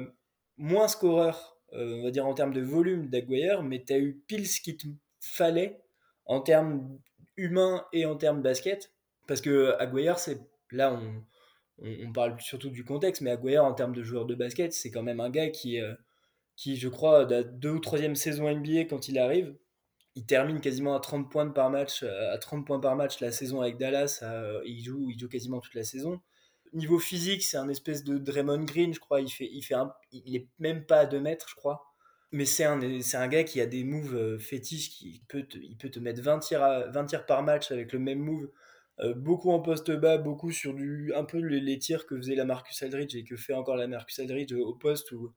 moins 0.57 0.89
scoreur, 0.89 1.59
euh, 1.73 1.99
on 2.01 2.03
va 2.03 2.11
dire 2.11 2.27
en 2.27 2.35
termes 2.35 2.53
de 2.53 2.63
volume 2.63 3.09
d'Aguirre, 3.09 3.63
mais 3.63 3.85
tu 3.85 3.93
as 3.93 3.99
eu 3.99 4.21
pile 4.27 4.49
ce 4.49 4.61
qu'il 4.61 4.77
te 4.77 4.89
fallait 5.21 5.81
en 6.27 6.41
termes 6.41 6.99
humain 7.37 7.85
et 7.93 8.07
en 8.07 8.17
termes 8.17 8.43
basket. 8.43 8.93
Parce 9.29 9.41
que 9.41 9.75
Aguirre, 9.79 10.19
c'est 10.19 10.41
là, 10.73 10.93
on, 10.93 11.25
on, 11.79 12.13
parle 12.13 12.41
surtout 12.41 12.71
du 12.71 12.85
contexte, 12.85 13.23
mais 13.23 13.31
Aguirre, 13.31 13.65
en 13.65 13.75
termes 13.75 13.95
de 13.95 14.03
joueur 14.03 14.27
de 14.27 14.35
basket, 14.35 14.73
c'est 14.73 14.91
quand 14.91 15.03
même 15.03 15.21
un 15.21 15.31
gars 15.31 15.51
qui, 15.51 15.81
qui 16.57 16.77
je 16.77 16.89
crois, 16.89 17.25
la 17.25 17.43
deux 17.43 17.71
ou 17.71 17.79
troisième 17.81 18.15
saison 18.17 18.51
NBA, 18.51 18.85
quand 18.85 19.09
il 19.09 19.19
arrive, 19.19 19.57
il 20.17 20.27
termine 20.27 20.61
quasiment 20.61 20.95
à 20.95 21.01
30 21.01 21.31
points 21.31 21.49
par 21.49 21.71
match, 21.71 22.03
euh, 22.03 22.33
à 22.33 22.39
30 22.39 22.67
points 22.67 22.81
par 22.81 22.97
match 22.97 23.21
la 23.21 23.33
saison 23.33 23.61
avec 23.61 23.79
Dallas. 23.79 24.21
Euh, 24.23 24.61
il, 24.65 24.83
joue, 24.83 25.11
il 25.11 25.19
joue 25.19 25.29
quasiment 25.29 25.61
toute 25.61 25.75
la 25.75 25.85
saison. 25.85 26.21
Niveau 26.73 26.99
physique, 26.99 27.43
c'est 27.43 27.57
un 27.57 27.69
espèce 27.69 28.05
de 28.05 28.19
Draymond 28.19 28.65
Green, 28.65 28.95
je 28.95 29.01
crois. 29.01 29.21
Il 29.21 29.31
fait, 29.31 29.49
il 29.53 29.63
fait 29.63 29.75
il 30.13 30.37
est 30.37 30.49
même 30.59 30.87
pas 30.87 31.01
à 31.01 31.07
2 31.07 31.21
mètres, 31.21 31.47
je 31.49 31.55
crois 31.55 31.83
mais 32.33 32.47
c'est 32.47 32.65
un, 32.65 32.81
un 32.81 33.29
gars 33.29 33.45
qui 33.45 33.61
a 33.61 33.67
des 33.67 33.85
moves 33.85 34.17
euh, 34.17 34.39
fétiches, 34.41 34.91
qui 34.91 35.23
peut 35.29 35.45
te, 35.45 35.57
il 35.57 35.77
peut 35.77 35.89
te 35.89 36.01
mettre 36.01 36.21
20 36.21 36.41
tirs, 36.41 36.91
20 36.91 37.05
tirs 37.05 37.27
par 37.27 37.45
match 37.45 37.71
avec 37.71 37.93
le 37.93 38.01
même 38.01 38.19
move, 38.19 38.51
beaucoup 39.15 39.53
en 39.53 39.61
poste 39.61 39.93
bas, 39.93 40.19
beaucoup 40.19 40.51
sur 40.51 40.75
du, 40.75 41.15
un 41.15 41.25
peu 41.25 41.39
les, 41.39 41.79
tirs 41.79 42.07
que 42.07 42.17
faisait 42.17 42.35
la 42.35 42.45
Marcus 42.45 42.83
Aldridge 42.83 43.15
et 43.15 43.23
que 43.23 43.37
fait 43.37 43.55
encore 43.55 43.77
la 43.77 43.87
Marcus 43.87 44.19
Aldridge 44.19 44.53
au 44.53 44.75
poste 44.75 45.13
où 45.13 45.33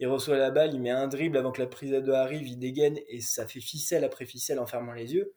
il 0.00 0.08
reçoit 0.08 0.38
la 0.38 0.50
balle, 0.50 0.74
il 0.74 0.80
met 0.80 0.90
un 0.90 1.06
dribble 1.08 1.36
avant 1.36 1.52
que 1.52 1.60
la 1.60 1.68
prise 1.68 1.94
à 1.94 2.00
deux 2.00 2.14
arrive, 2.14 2.48
il 2.48 2.58
dégaine 2.58 2.98
et 3.08 3.20
ça 3.20 3.46
fait 3.46 3.60
ficelle 3.60 4.02
après 4.02 4.26
ficelle 4.26 4.58
en 4.58 4.66
fermant 4.66 4.92
les 4.92 5.14
yeux. 5.14 5.34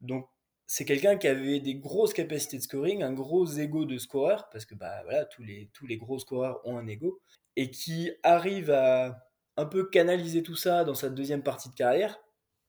Donc 0.00 0.28
c'est 0.66 0.84
quelqu'un 0.84 1.16
qui 1.16 1.28
avait 1.28 1.60
des 1.60 1.76
grosses 1.76 2.14
capacités 2.14 2.56
de 2.58 2.62
scoring, 2.62 3.02
un 3.02 3.12
gros 3.12 3.46
ego 3.46 3.84
de 3.84 3.98
scoreur, 3.98 4.48
parce 4.50 4.64
que 4.64 4.74
bah 4.74 5.02
voilà, 5.04 5.26
tous 5.26 5.42
les, 5.42 5.70
tous 5.74 5.86
les 5.86 5.98
gros 5.98 6.18
scoreurs 6.18 6.60
ont 6.64 6.78
un 6.78 6.86
ego, 6.86 7.20
et 7.56 7.70
qui 7.70 8.10
arrive 8.22 8.70
à 8.70 9.28
un 9.56 9.66
peu 9.66 9.88
canaliser 9.88 10.42
tout 10.42 10.56
ça 10.56 10.84
dans 10.84 10.94
sa 10.94 11.10
deuxième 11.10 11.42
partie 11.42 11.68
de 11.68 11.74
carrière 11.74 12.18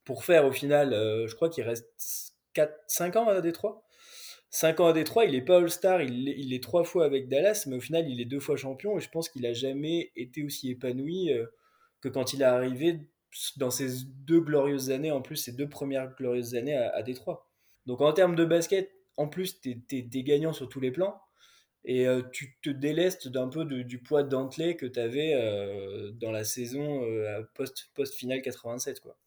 pour 0.06 0.26
faire 0.26 0.46
au 0.46 0.52
final, 0.52 0.94
euh, 0.94 1.28
je 1.28 1.36
crois 1.36 1.50
qu'il 1.50 1.64
reste 1.64 2.34
4, 2.54 2.74
5 2.88 3.16
ans 3.16 3.28
à 3.28 3.42
Détroit. 3.42 3.84
5 4.52 4.80
ans 4.80 4.88
à 4.88 4.94
Détroit, 4.94 5.26
il 5.26 5.36
est 5.36 5.42
pas 5.42 5.58
All-Star, 5.58 6.02
il, 6.02 6.26
l'est- 6.26 6.36
il 6.38 6.54
est 6.54 6.64
trois 6.64 6.84
fois 6.84 7.06
avec 7.06 7.30
Dallas, 7.30 7.66
mais 7.68 7.76
au 7.76 7.80
final, 7.80 8.10
il 8.10 8.20
est 8.20 8.26
deux 8.26 8.40
fois 8.40 8.58
champion. 8.58 8.98
Et 8.98 9.02
je 9.02 9.10
pense 9.10 9.30
qu'il 9.30 9.46
a 9.46 9.54
jamais 9.54 10.12
été 10.16 10.44
aussi 10.44 10.72
épanoui 10.72 11.32
euh, 11.32 11.46
que 12.02 12.10
quand 12.10 12.34
il 12.34 12.42
est 12.42 12.46
arrivé 12.46 13.00
dans 13.58 13.70
ces 13.70 14.06
deux 14.06 14.42
glorieuses 14.42 14.90
années, 14.92 15.12
en 15.12 15.22
plus, 15.22 15.36
ces 15.36 15.52
deux 15.52 15.70
premières 15.70 16.16
glorieuses 16.16 16.56
années 16.56 16.76
à, 16.76 17.04
Détroit. 17.04 17.48
Donc 17.86 18.02
en 18.02 18.12
termes 18.14 18.36
de 18.36 18.46
basket, 18.46 18.92
en 19.18 19.28
plus, 19.28 19.62
tu 19.62 19.84
es, 19.92 20.24
gagnant 20.24 20.54
sur 20.54 20.68
tous 20.70 20.80
les 20.80 20.92
plans. 20.92 21.22
Et 21.86 22.08
euh, 22.08 22.22
tu 22.34 22.58
te 22.62 22.70
délestes 22.70 23.28
d'un 23.30 23.48
peu 23.48 23.66
du 23.66 24.00
poids 24.02 24.24
dentelé 24.24 24.76
que 24.76 24.86
tu 24.86 25.00
avais 25.00 25.34
dans 26.14 26.32
la 26.32 26.44
saison 26.44 27.04
euh, 27.04 27.44
post, 27.56 27.92
post-finale 27.96 28.42
87, 28.42 29.00
quoi. 29.00 29.18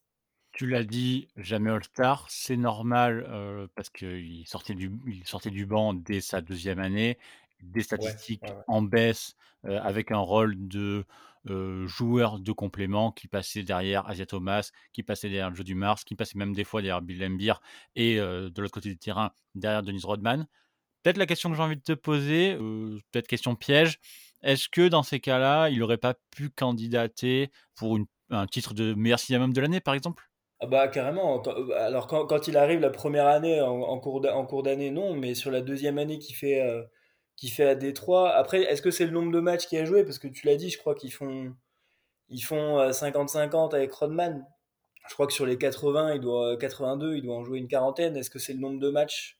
Tu 0.53 0.67
l'as 0.67 0.83
dit, 0.83 1.27
jamais 1.35 1.71
All-Star, 1.71 2.27
c'est 2.29 2.57
normal, 2.57 3.67
parce 3.75 3.89
qu'il 3.89 4.45
sortait 4.47 4.75
du 4.75 4.91
il 5.07 5.25
sortait 5.25 5.49
du 5.49 5.65
banc 5.65 5.95
dès 5.95 6.21
sa 6.21 6.41
deuxième 6.41 6.79
année. 6.79 7.17
Des 7.63 7.81
Ouais, 7.97 8.11
statistiques 8.11 8.43
ouais. 8.43 8.63
en 8.67 8.81
baisse, 8.83 9.35
avec 9.63 10.11
un 10.11 10.19
rôle 10.19 10.55
de, 10.67 11.05
joueur 11.87 12.39
de 12.39 12.51
complément 12.51 13.11
qui 13.11 13.27
passait 13.27 13.63
derrière 13.63 14.07
Asia 14.07 14.27
Thomas, 14.27 14.69
qui 14.91 15.01
passait 15.01 15.29
derrière 15.29 15.55
Joe 15.55 15.65
Dumars, 15.65 16.03
qui 16.03 16.13
passait 16.15 16.37
même 16.37 16.53
des 16.53 16.63
fois 16.63 16.81
derrière 16.83 17.01
Bill 17.01 17.17
Laimbeer 17.17 17.59
et 17.95 18.17
de 18.17 18.53
l'autre 18.61 18.73
côté 18.73 18.89
du 18.89 18.97
terrain, 18.97 19.31
derrière 19.55 19.81
Dennis 19.81 20.03
Rodman. 20.03 20.45
Peut-être 21.01 21.17
la 21.17 21.25
question 21.25 21.49
que 21.49 21.55
j'ai 21.55 21.63
envie 21.63 21.77
de 21.77 21.81
te 21.81 21.93
poser, 21.93 22.55
peut-être 23.11 23.27
question 23.27 23.55
piège, 23.55 23.99
est-ce 24.43 24.69
que 24.69 24.87
dans 24.87 25.03
ces 25.03 25.19
cas-là, 25.19 25.69
il 25.69 25.81
aurait 25.81 25.97
pas 25.97 26.13
pu 26.29 26.49
candidater 26.51 27.49
pour 27.75 27.97
une 27.97 28.05
un 28.29 28.47
titre 28.47 28.73
de 28.73 28.93
meilleur 28.93 29.19
6 29.19 29.35
homme 29.35 29.53
de 29.53 29.61
l'année, 29.61 29.79
par 29.79 29.93
exemple? 29.93 30.29
Ah 30.63 30.65
bah 30.65 30.87
carrément. 30.87 31.43
Euh, 31.45 31.71
alors 31.75 32.07
quand, 32.07 32.25
quand 32.25 32.47
il 32.47 32.55
arrive 32.55 32.79
la 32.79 32.89
première 32.89 33.27
année 33.27 33.59
en, 33.59 33.99
cours 33.99 34.21
d'année, 34.63 34.91
non, 34.91 35.13
mais 35.13 35.33
sur 35.35 35.51
la 35.51 35.61
deuxième 35.61 35.97
année 35.97 36.19
qu'il 36.19 36.35
fait, 36.37 36.61
euh, 36.61 36.83
fait 37.49 37.67
à 37.67 37.75
Détroit. 37.75 38.31
Après, 38.33 38.61
est-ce 38.61 38.81
que 38.81 38.89
c'est 38.89 39.05
le 39.05 39.11
nombre 39.11 39.33
de 39.33 39.41
matchs 39.41 39.67
qu'il 39.67 39.79
a 39.79 39.85
joué? 39.85 40.05
Parce 40.05 40.19
que 40.19 40.29
tu 40.29 40.47
l'as 40.47 40.55
dit, 40.55 40.69
je 40.69 40.77
crois 40.77 40.95
qu'ils 40.95 41.11
font, 41.11 41.53
ils 42.29 42.39
font 42.41 42.79
euh, 42.79 42.91
50-50 42.91 43.75
avec 43.75 43.91
Rodman. 43.91 44.45
Je 45.09 45.13
crois 45.15 45.27
que 45.27 45.33
sur 45.33 45.45
les 45.45 45.57
80, 45.57 46.13
il 46.15 46.21
doit, 46.21 46.55
82, 46.57 47.17
il 47.17 47.23
doit 47.23 47.35
en 47.35 47.43
jouer 47.43 47.59
une 47.59 47.67
quarantaine. 47.67 48.15
Est-ce 48.15 48.29
que 48.29 48.39
c'est 48.39 48.53
le 48.53 48.59
nombre 48.59 48.79
de 48.79 48.89
matchs 48.89 49.37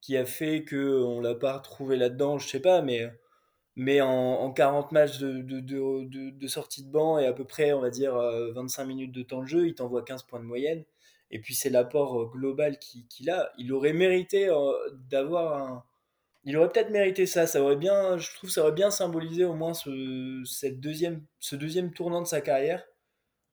qui 0.00 0.16
a 0.16 0.24
fait 0.24 0.64
que 0.64 1.02
on 1.04 1.20
l'a 1.20 1.34
pas 1.34 1.58
retrouvé 1.58 1.96
là-dedans? 1.96 2.38
Je 2.38 2.48
sais 2.48 2.60
pas, 2.60 2.80
mais 2.80 3.10
mais 3.76 4.00
en, 4.00 4.10
en 4.10 4.52
40 4.52 4.92
matchs 4.92 5.18
de, 5.18 5.40
de, 5.40 6.30
de, 6.30 6.46
sortie 6.46 6.84
de 6.84 6.90
banc 6.90 7.18
et 7.18 7.26
à 7.26 7.32
peu 7.32 7.44
près, 7.44 7.72
on 7.72 7.80
va 7.80 7.90
dire, 7.90 8.14
euh, 8.16 8.52
25 8.52 8.84
minutes 8.84 9.12
de 9.12 9.22
temps 9.22 9.40
de 9.42 9.46
jeu, 9.46 9.66
il 9.66 9.74
t'envoie 9.74 10.02
15 10.04 10.24
points 10.24 10.40
de 10.40 10.44
moyenne. 10.44 10.84
Et 11.30 11.40
puis 11.40 11.54
c'est 11.54 11.70
l'apport 11.70 12.20
euh, 12.20 12.26
global 12.26 12.78
qu'il 12.78 13.30
a. 13.30 13.52
Il 13.58 13.72
aurait 13.72 13.94
mérité 13.94 14.48
euh, 14.48 14.72
d'avoir. 15.10 15.86
Il 16.44 16.56
aurait 16.56 16.70
peut-être 16.70 16.90
mérité 16.90 17.26
ça. 17.26 17.46
Ça 17.46 17.62
aurait 17.62 17.76
bien, 17.76 18.18
je 18.18 18.34
trouve, 18.34 18.50
ça 18.50 18.62
aurait 18.62 18.72
bien 18.72 18.90
symbolisé 18.90 19.44
au 19.44 19.54
moins 19.54 19.74
ce, 19.74 20.42
cette 20.44 20.80
deuxième, 20.80 21.24
ce 21.38 21.56
deuxième 21.56 21.92
tournant 21.92 22.20
de 22.20 22.26
sa 22.26 22.40
carrière, 22.40 22.84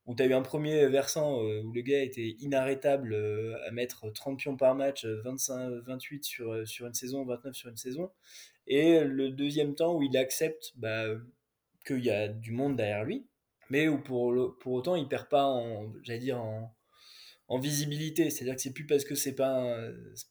où 0.10 0.16
tu 0.16 0.24
as 0.24 0.26
eu 0.26 0.34
un 0.34 0.42
premier 0.42 0.88
versant 0.88 1.44
euh, 1.44 1.62
où 1.62 1.72
le 1.72 1.82
gars 1.82 2.02
était 2.02 2.36
inarrêtable 2.40 3.14
euh, 3.14 3.56
à 3.68 3.72
mettre 3.72 4.10
30 4.12 4.40
pions 4.40 4.58
par 4.58 4.74
match, 4.74 5.06
25, 5.06 5.70
28 5.86 6.24
sur, 6.24 6.52
euh, 6.52 6.66
sur 6.66 6.88
une 6.88 6.96
saison, 6.96 7.24
29 7.26 7.54
sur 7.54 7.70
une 7.70 7.78
saison. 7.78 8.12
Et 8.70 9.04
le 9.04 9.30
deuxième 9.30 9.76
temps 9.76 9.96
où 9.96 10.04
il 10.04 10.16
accepte 10.16 10.74
bah, 10.78 11.06
qu'il 11.86 12.06
y 12.06 12.12
a 12.12 12.28
du 12.28 12.52
monde 12.52 12.76
derrière 12.78 13.04
lui, 13.04 13.28
mais 13.70 13.88
où 13.88 14.00
pour, 14.00 14.58
pour 14.60 14.74
autant 14.74 14.96
il 14.96 15.08
perd 15.08 15.28
pas 15.28 15.46
en, 15.46 15.88
dire 15.88 16.40
en, 16.40 16.76
en 17.48 17.60
visibilité. 17.60 18.30
C'est-à-dire 18.30 18.56
que 18.56 18.62
c'est 18.62 18.74
plus 18.74 18.86
parce 18.86 19.04
que 19.04 19.16
c'est 19.16 19.36
pas, 19.36 19.76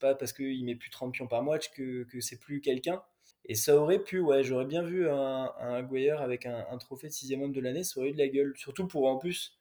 pas 0.00 0.14
parce 0.14 0.32
qu'il 0.32 0.64
met 0.64 0.76
plus 0.76 0.90
30 0.90 1.12
pions 1.12 1.26
par 1.26 1.42
match 1.42 1.70
que, 1.72 2.04
que 2.04 2.20
c'est 2.20 2.38
plus 2.38 2.60
quelqu'un. 2.60 3.02
Et 3.44 3.54
ça 3.54 3.76
aurait 3.76 4.02
pu, 4.02 4.20
ouais, 4.20 4.44
j'aurais 4.44 4.66
bien 4.66 4.82
vu 4.82 5.08
un, 5.08 5.52
un 5.58 6.18
avec 6.18 6.46
un, 6.46 6.78
trophée 6.78 7.08
de 7.08 7.12
sixième 7.12 7.42
homme 7.42 7.52
de 7.52 7.60
l'année, 7.60 7.82
ça 7.82 7.98
aurait 7.98 8.10
eu 8.10 8.12
de 8.12 8.18
la 8.18 8.28
gueule. 8.28 8.54
Surtout 8.56 8.86
pour 8.86 9.08
en 9.08 9.16
plus 9.18 9.58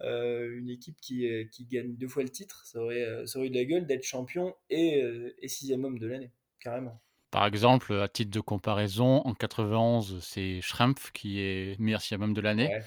euh, 0.00 0.58
une 0.58 0.68
équipe 0.68 0.96
qui, 1.00 1.28
euh, 1.28 1.44
qui 1.44 1.64
gagne 1.64 1.96
deux 1.96 2.08
fois 2.08 2.22
le 2.22 2.28
titre, 2.28 2.64
ça 2.66 2.80
aurait, 2.80 3.02
euh, 3.02 3.26
ça 3.26 3.38
aurait 3.38 3.48
eu 3.48 3.50
de 3.50 3.56
la 3.56 3.64
gueule 3.64 3.86
d'être 3.86 4.02
champion 4.02 4.54
et, 4.68 5.02
et 5.38 5.48
sixième 5.48 5.84
homme 5.84 5.98
de 5.98 6.06
l'année, 6.06 6.32
carrément. 6.58 7.00
Par 7.30 7.46
exemple, 7.46 7.94
à 7.94 8.08
titre 8.08 8.30
de 8.30 8.40
comparaison, 8.40 9.22
en 9.24 9.34
91, 9.34 10.20
c'est 10.20 10.60
Schrempf 10.60 11.12
qui 11.12 11.40
est 11.40 11.78
meilleur 11.78 12.02
6 12.02 12.14
homme 12.14 12.34
de 12.34 12.40
l'année 12.40 12.74
Ouais, 12.74 12.84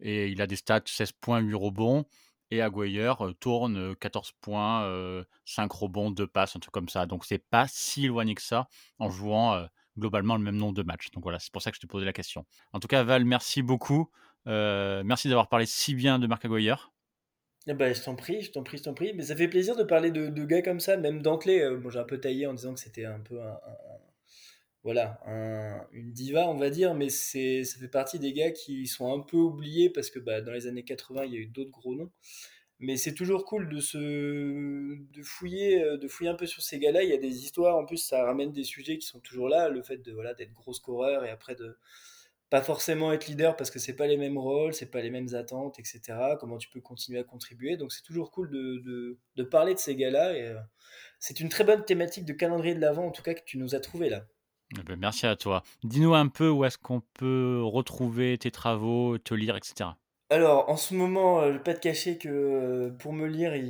et 0.00 0.28
il 0.28 0.42
a 0.42 0.46
des 0.48 0.56
stats 0.56 0.82
16 0.86 1.12
points, 1.12 1.40
8 1.40 1.54
rebonds 1.54 2.06
et 2.50 2.62
Aguirre, 2.62 3.26
heu, 3.26 3.34
tourne, 3.34 3.76
heu, 3.78 3.94
14 3.96 4.32
points, 4.40 4.84
heu, 4.86 5.26
5 5.46 5.72
rebonds, 5.72 6.10
2 6.12 6.26
passes, 6.28 6.56
un 6.56 6.60
truc 6.60 6.72
comme 6.74 6.88
ça. 6.90 7.06
Donc 7.06 7.24
c'est 7.26 7.38
pas 7.38 7.66
si 7.68 8.06
éloigné 8.06 8.34
que 8.36 8.42
ça 8.42 8.68
en 8.98 9.10
jouant, 9.10 9.66
globalement 9.98 10.36
le 10.36 10.42
même 10.44 10.56
nombre 10.56 10.74
de 10.74 10.82
matchs. 10.84 11.10
Donc 11.12 11.24
voilà, 11.24 11.38
c'est 11.40 11.52
pour 11.52 11.62
ça 11.62 11.70
que 11.72 11.76
je 11.76 11.82
te 11.82 11.86
posais 11.86 12.06
la 12.06 12.14
question. 12.14 12.46
En 12.72 12.80
tout 12.80 12.88
cas, 12.88 13.02
Val, 13.04 13.24
merci 13.26 13.62
beaucoup. 13.62 14.10
Merci 14.46 15.28
d'avoir 15.28 15.48
parlé 15.48 15.66
si 15.66 15.94
bien 15.94 16.18
de 16.20 16.26
Marc 16.28 16.44
Aguirre. 16.46 16.93
Eh 17.66 17.74
ben, 17.74 17.94
je 17.94 18.02
t'en 18.02 18.14
prie, 18.14 18.40
je 18.42 18.52
t'en 18.52 18.62
prie, 18.62 18.78
je 18.78 18.82
t'en 18.84 18.94
prie. 18.94 19.12
Mais 19.14 19.22
ça 19.24 19.36
fait 19.36 19.48
plaisir 19.48 19.76
de 19.76 19.84
parler 19.84 20.10
de, 20.10 20.28
de 20.28 20.44
gars 20.44 20.62
comme 20.62 20.80
ça, 20.80 20.96
même 20.96 21.22
Dantley. 21.22 21.62
euh, 21.62 21.76
bon, 21.76 21.90
j'ai 21.90 21.98
un 21.98 22.04
peu 22.04 22.18
taillé 22.20 22.46
en 22.46 22.54
disant 22.54 22.74
que 22.74 22.80
c'était 22.80 23.04
un 23.06 23.20
peu 23.20 23.40
un, 23.40 23.52
un- 23.52 23.58
voilà, 24.82 25.18
un- 25.26 25.86
une 25.92 26.12
diva, 26.12 26.48
on 26.48 26.56
va 26.56 26.68
dire, 26.70 26.94
mais 26.94 27.08
c'est, 27.08 27.64
ça 27.64 27.78
fait 27.78 27.88
partie 27.88 28.18
des 28.18 28.32
gars 28.34 28.50
qui 28.50 28.86
sont 28.86 29.12
un 29.14 29.20
peu 29.20 29.38
oubliés 29.38 29.88
parce 29.90 30.10
que 30.10 30.18
bah, 30.18 30.40
dans 30.42 30.52
les 30.52 30.66
années 30.66 30.84
80, 30.84 31.24
il 31.24 31.32
y 31.32 31.36
a 31.36 31.40
eu 31.40 31.46
d'autres 31.46 31.70
gros 31.70 31.94
noms. 31.94 32.10
Mais 32.80 32.96
c'est 32.98 33.14
toujours 33.14 33.44
cool 33.46 33.68
de 33.70 33.80
se, 33.80 33.98
de 33.98 35.22
fouiller, 35.22 35.82
euh, 35.82 35.98
de 35.98 36.08
fouiller 36.08 36.30
un 36.30 36.34
peu 36.34 36.46
sur 36.46 36.62
ces 36.62 36.78
gars-là. 36.78 37.02
Il 37.04 37.10
y 37.10 37.14
a 37.14 37.18
des 37.18 37.44
histoires, 37.44 37.76
en 37.76 37.86
plus, 37.86 37.98
ça 37.98 38.24
ramène 38.24 38.52
des 38.52 38.64
sujets 38.64 38.98
qui 38.98 39.06
sont 39.06 39.20
toujours 39.20 39.48
là. 39.48 39.68
Le 39.70 39.82
fait 39.82 39.98
de, 39.98 40.12
voilà, 40.12 40.34
d'être 40.34 40.52
gros 40.54 40.74
scoreur 40.74 41.24
et 41.24 41.30
après 41.30 41.54
de, 41.56 41.76
pas 42.54 42.62
forcément 42.62 43.12
être 43.12 43.26
leader 43.26 43.56
parce 43.56 43.68
que 43.72 43.80
c'est 43.80 43.96
pas 43.96 44.06
les 44.06 44.16
mêmes 44.16 44.38
rôles, 44.38 44.74
c'est 44.74 44.88
pas 44.92 45.00
les 45.00 45.10
mêmes 45.10 45.34
attentes, 45.34 45.80
etc. 45.80 46.36
Comment 46.38 46.56
tu 46.56 46.68
peux 46.68 46.80
continuer 46.80 47.18
à 47.18 47.24
contribuer. 47.24 47.76
Donc 47.76 47.90
c'est 47.92 48.02
toujours 48.04 48.30
cool 48.30 48.48
de, 48.48 48.80
de, 48.84 49.18
de 49.34 49.42
parler 49.42 49.74
de 49.74 49.80
ces 49.80 49.96
gars-là. 49.96 50.38
Et 50.38 50.42
euh, 50.42 50.60
c'est 51.18 51.40
une 51.40 51.48
très 51.48 51.64
bonne 51.64 51.84
thématique 51.84 52.24
de 52.24 52.32
calendrier 52.32 52.76
de 52.76 52.80
l'avant, 52.80 53.06
en 53.06 53.10
tout 53.10 53.24
cas, 53.24 53.34
que 53.34 53.42
tu 53.44 53.58
nous 53.58 53.74
as 53.74 53.80
trouvé 53.80 54.08
là. 54.08 54.26
Eh 54.78 54.84
beh, 54.84 54.94
merci 54.94 55.26
à 55.26 55.34
toi. 55.34 55.64
Dis-nous 55.82 56.14
un 56.14 56.28
peu 56.28 56.48
où 56.48 56.64
est-ce 56.64 56.78
qu'on 56.78 57.02
peut 57.14 57.60
retrouver 57.64 58.38
tes 58.38 58.52
travaux, 58.52 59.18
te 59.18 59.34
lire 59.34 59.56
et 59.56 59.60
cetera? 59.64 59.98
Alors, 60.30 60.68
en 60.70 60.76
ce 60.76 60.94
moment, 60.94 61.40
euh, 61.40 61.48
je 61.48 61.56
vais 61.58 61.62
pas 61.64 61.74
te 61.74 61.80
cacher 61.80 62.18
que 62.18 62.28
euh, 62.28 62.90
pour 62.90 63.12
me 63.12 63.26
lire, 63.26 63.56
il, 63.56 63.64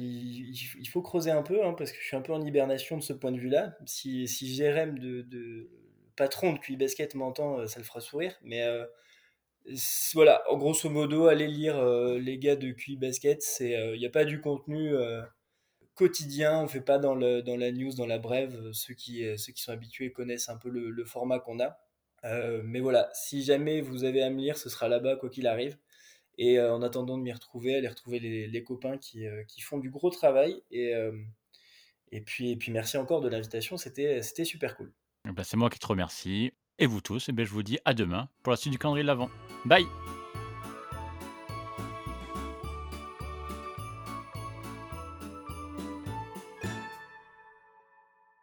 il- 0.50 0.70
il 0.78 0.88
faut 0.90 1.00
creuser 1.00 1.30
un 1.30 1.42
peu, 1.42 1.64
hein, 1.64 1.72
parce 1.72 1.90
que 1.90 1.96
je 2.02 2.04
suis 2.04 2.16
un 2.16 2.20
peu 2.20 2.34
en 2.34 2.42
hibernation 2.44 2.98
de 2.98 3.02
ce 3.02 3.14
point 3.14 3.32
de 3.32 3.38
vue-là. 3.38 3.78
Si, 3.86 4.28
si 4.28 4.54
Jérém, 4.54 4.98
de, 4.98 5.22
de 5.22 5.70
patron 6.16 6.52
de 6.52 6.58
QI 6.58 6.76
Basket, 6.76 7.14
m'entend, 7.14 7.60
euh, 7.60 7.66
ça 7.66 7.78
le 7.78 7.84
fera 7.84 8.00
sourire. 8.00 8.34
Mais 8.42 8.62
euh, 8.62 8.84
voilà, 10.14 10.42
en 10.50 10.56
grosso 10.56 10.88
modo, 10.90 11.26
allez 11.26 11.48
lire 11.48 11.78
euh, 11.78 12.18
les 12.18 12.38
gars 12.38 12.56
de 12.56 12.70
QI 12.72 12.96
Basket. 12.96 13.42
Il 13.60 13.98
n'y 13.98 14.06
a 14.06 14.10
pas 14.10 14.24
du 14.24 14.40
contenu 14.40 14.94
quotidien, 15.94 16.60
on 16.60 16.66
fait 16.66 16.80
pas 16.80 16.98
dans, 16.98 17.14
le, 17.14 17.42
dans 17.42 17.56
la 17.56 17.70
news, 17.70 17.94
dans 17.94 18.06
la 18.06 18.18
brève. 18.18 18.70
Ceux 18.72 18.94
qui, 18.94 19.24
ceux 19.38 19.52
qui 19.52 19.62
sont 19.62 19.72
habitués 19.72 20.12
connaissent 20.12 20.48
un 20.48 20.56
peu 20.56 20.68
le, 20.70 21.04
format 21.04 21.38
qu'on 21.38 21.60
a. 21.60 21.78
Mais 22.64 22.80
voilà, 22.80 23.10
si 23.14 23.42
jamais 23.42 23.80
vous 23.80 24.04
avez 24.04 24.22
à 24.22 24.30
me 24.30 24.40
lire, 24.40 24.58
ce 24.58 24.68
sera 24.68 24.88
là-bas, 24.88 25.16
quoi 25.16 25.30
qu'il 25.30 25.46
arrive. 25.46 25.78
Et 26.36 26.60
en 26.60 26.82
attendant 26.82 27.16
de 27.16 27.22
m'y 27.22 27.32
retrouver, 27.32 27.76
aller 27.76 27.88
retrouver 27.88 28.18
les, 28.20 28.62
copains 28.64 28.98
qui, 28.98 29.24
qui 29.48 29.60
font 29.60 29.78
du 29.78 29.90
gros 29.90 30.10
travail. 30.10 30.62
Et, 30.70 30.92
et, 32.10 32.20
puis, 32.20 32.50
et 32.50 32.56
puis 32.56 32.72
merci 32.72 32.96
encore 32.98 33.20
de 33.20 33.28
l'invitation, 33.28 33.76
c'était 33.76 34.20
super 34.22 34.76
cool. 34.76 34.92
Eh 35.28 35.32
ben, 35.32 35.42
c'est 35.42 35.56
moi 35.56 35.70
qui 35.70 35.78
te 35.78 35.86
remercie 35.86 36.52
et 36.78 36.86
vous 36.86 37.00
tous, 37.00 37.28
et 37.28 37.32
ben, 37.32 37.46
je 37.46 37.50
vous 37.50 37.62
dis 37.62 37.78
à 37.84 37.94
demain 37.94 38.28
pour 38.42 38.50
la 38.50 38.56
suite 38.56 38.72
du 38.72 38.78
calendrier 38.78 39.02
de 39.04 39.08
l'avant. 39.08 39.30
Bye! 39.64 39.86